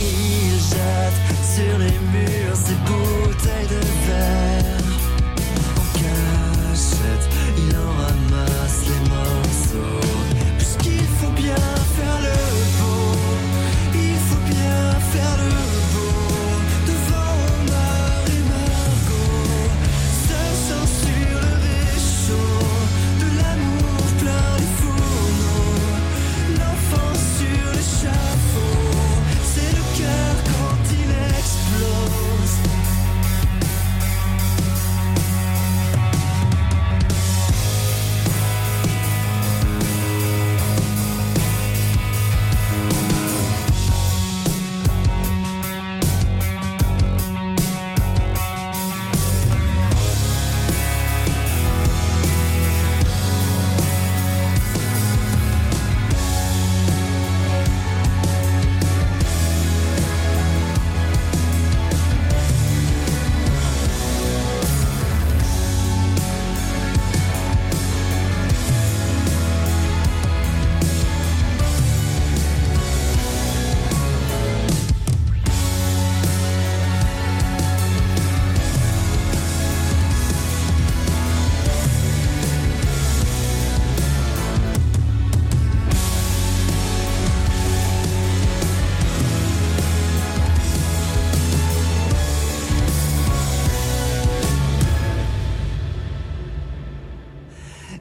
[0.00, 1.20] Il jette
[1.54, 4.88] sur les murs ses bouteilles de verre.
[5.80, 7.26] En cachette,
[7.62, 10.09] il en ramasse les morceaux.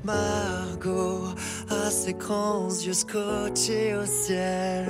[0.04, 1.24] Margot
[1.70, 4.86] a ses grands yeux scotchés au ciel.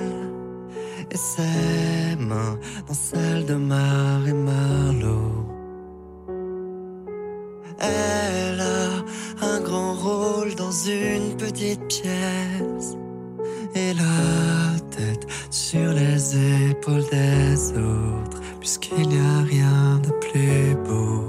[1.11, 5.45] Et ses mains dans celles de Mar et Marlowe.
[7.79, 12.95] Elle a un grand rôle dans une petite pièce.
[13.75, 21.28] Et la tête sur les épaules des autres, puisqu'il n'y a rien de plus beau,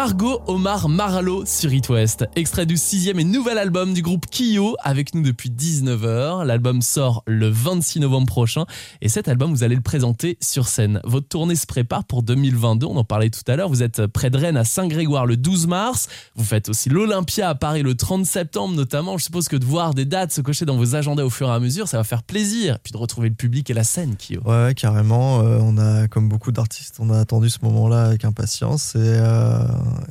[0.00, 4.76] Margot Omar Marlowe sur It West, extrait du sixième et nouvel album du groupe Kyo,
[4.84, 6.44] avec nous depuis 19h.
[6.44, 8.64] L'album sort le 26 novembre prochain
[9.00, 11.00] et cet album, vous allez le présenter sur scène.
[11.02, 13.68] Votre tournée se prépare pour 2022, on en parlait tout à l'heure.
[13.68, 16.06] Vous êtes près de Rennes à Saint-Grégoire le 12 mars.
[16.36, 19.18] Vous faites aussi l'Olympia à Paris le 30 septembre notamment.
[19.18, 21.52] Je suppose que de voir des dates se cocher dans vos agendas au fur et
[21.52, 22.78] à mesure, ça va faire plaisir.
[22.84, 24.42] Puis de retrouver le public et la scène, Kyo.
[24.44, 25.40] Ouais, carrément.
[25.40, 28.94] Euh, on a, comme beaucoup d'artistes, on a attendu ce moment-là avec impatience.
[28.94, 29.58] Et, euh,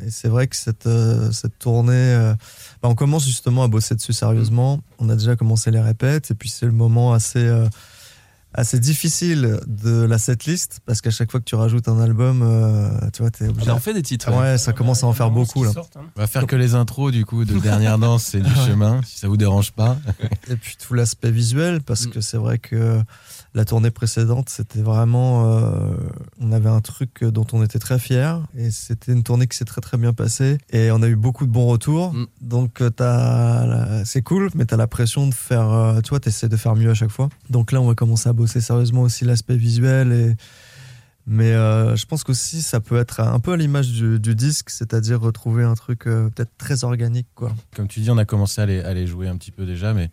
[0.05, 2.33] et c'est vrai que cette, euh, cette tournée, euh,
[2.81, 4.81] bah, on commence justement à bosser dessus sérieusement.
[4.99, 6.31] On a déjà commencé les répètes.
[6.31, 7.67] Et puis c'est le moment assez, euh,
[8.53, 10.79] assez difficile de la setlist.
[10.85, 13.69] Parce qu'à chaque fois que tu rajoutes un album, euh, tu vois, t'es obligé.
[13.69, 14.31] On en fait des titres.
[14.33, 15.71] Ouais, ça commence à en faire beaucoup là.
[15.95, 18.65] On va faire que les intros du coup de Dernière Danse et du Ouais.
[18.67, 19.97] chemin, si ça vous dérange pas.
[20.49, 22.09] Et puis tout l'aspect visuel, parce Mm.
[22.11, 23.01] que c'est vrai que
[23.57, 25.57] la tournée précédente, c'était vraiment.
[25.57, 25.95] euh,
[26.39, 28.37] on avait un truc dont on était très fiers.
[28.55, 30.59] Et c'était une tournée qui s'est très très bien passée.
[30.69, 32.13] Et on a eu beaucoup de bons retours.
[32.13, 32.27] Mm.
[32.41, 35.69] Donc euh, t'as c'est cool, mais tu as la pression de faire.
[35.71, 37.29] euh, tu vois, tu essaies de faire mieux à chaque fois.
[37.49, 40.11] Donc là, on va commencer à bosser sérieusement aussi l'aspect visuel.
[40.11, 40.35] Et,
[41.25, 44.69] mais euh, je pense qu'aussi, ça peut être un peu à l'image du, du disque,
[44.69, 47.27] c'est-à-dire retrouver un truc euh, peut-être très organique.
[47.35, 47.51] quoi.
[47.75, 49.93] Comme tu dis, on a commencé à les, à les jouer un petit peu déjà,
[49.93, 50.09] mais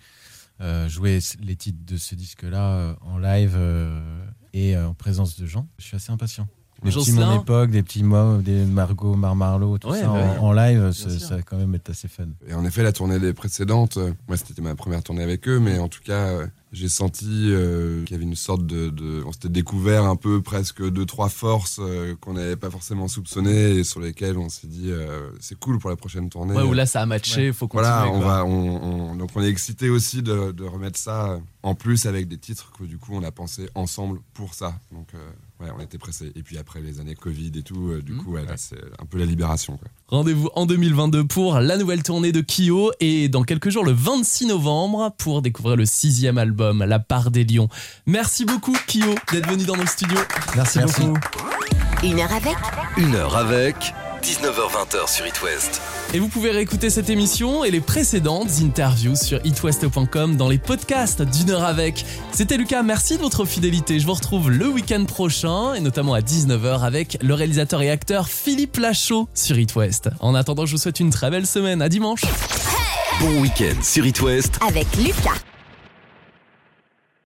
[0.61, 5.47] euh, jouer les titres de ce disque-là euh, en live euh, et en présence de
[5.47, 6.47] gens, je suis assez impatient.
[6.83, 10.15] Des petits Jocelyn Mon Époque, des petits mots, des Margot, Marmarlo, tout Ouais, ça en,
[10.15, 10.39] bah ouais.
[10.39, 12.25] en live, ça, va quand même être assez fun.
[12.47, 15.59] Et en effet, la tournée des précédentes, euh, moi c'était ma première tournée avec eux,
[15.61, 19.23] mais en tout cas, euh, j'ai senti euh, qu'il y avait une sorte de, de-
[19.27, 23.77] On s'était découvert un peu presque deux, trois forces euh, qu'on n'avait pas forcément soupçonnées
[23.77, 26.55] et sur lesquelles on s'est dit euh, c'est cool pour la prochaine tournée.
[26.55, 27.89] Ouais, où là ça a matché, faut continuer.
[27.95, 28.29] Voilà, on quoi.
[28.29, 32.29] va, on, on- donc on est excité aussi de, de remettre ça en plus avec
[32.29, 34.75] des titres que du coup on a pensé ensemble pour ça.
[34.93, 35.19] Donc euh,
[35.61, 36.33] ouais, on était pressés.
[36.35, 38.19] Et puis après les années Covid et tout, euh, du Mhm.
[38.25, 39.77] coup ouais, c'est un peu la libération.
[39.77, 39.89] Quoi.
[40.09, 44.47] Rendez-vous en 2022 pour la nouvelle tournée de Kyo et dans quelques jours le 26
[44.47, 47.69] novembre pour découvrir le sixième album La part des lions.
[48.07, 50.19] Merci beaucoup Kyo d'être venu dans nos studios.
[50.57, 51.01] Merci, Merci.
[51.03, 51.21] beaucoup.
[52.03, 52.57] Une heure avec
[52.99, 53.95] Une heure avec
[54.25, 55.83] 19h20 sur It West.
[56.15, 61.21] Et vous pouvez réécouter cette émission et les précédentes interviews sur itwest.com dans les podcasts
[61.21, 62.07] d'une heure avec.
[62.33, 64.01] C'était Lucas, merci de votre fidélité.
[64.01, 68.29] Je vous retrouve le week-end prochain et notamment à 19h avec le réalisateur et acteur
[68.29, 70.09] Philippe Lachaud sur It West.
[70.21, 71.83] En attendant, je vous souhaite une très belle semaine.
[71.83, 72.23] À dimanche.
[73.21, 75.54] Bon week-end sur It West avec Lucas.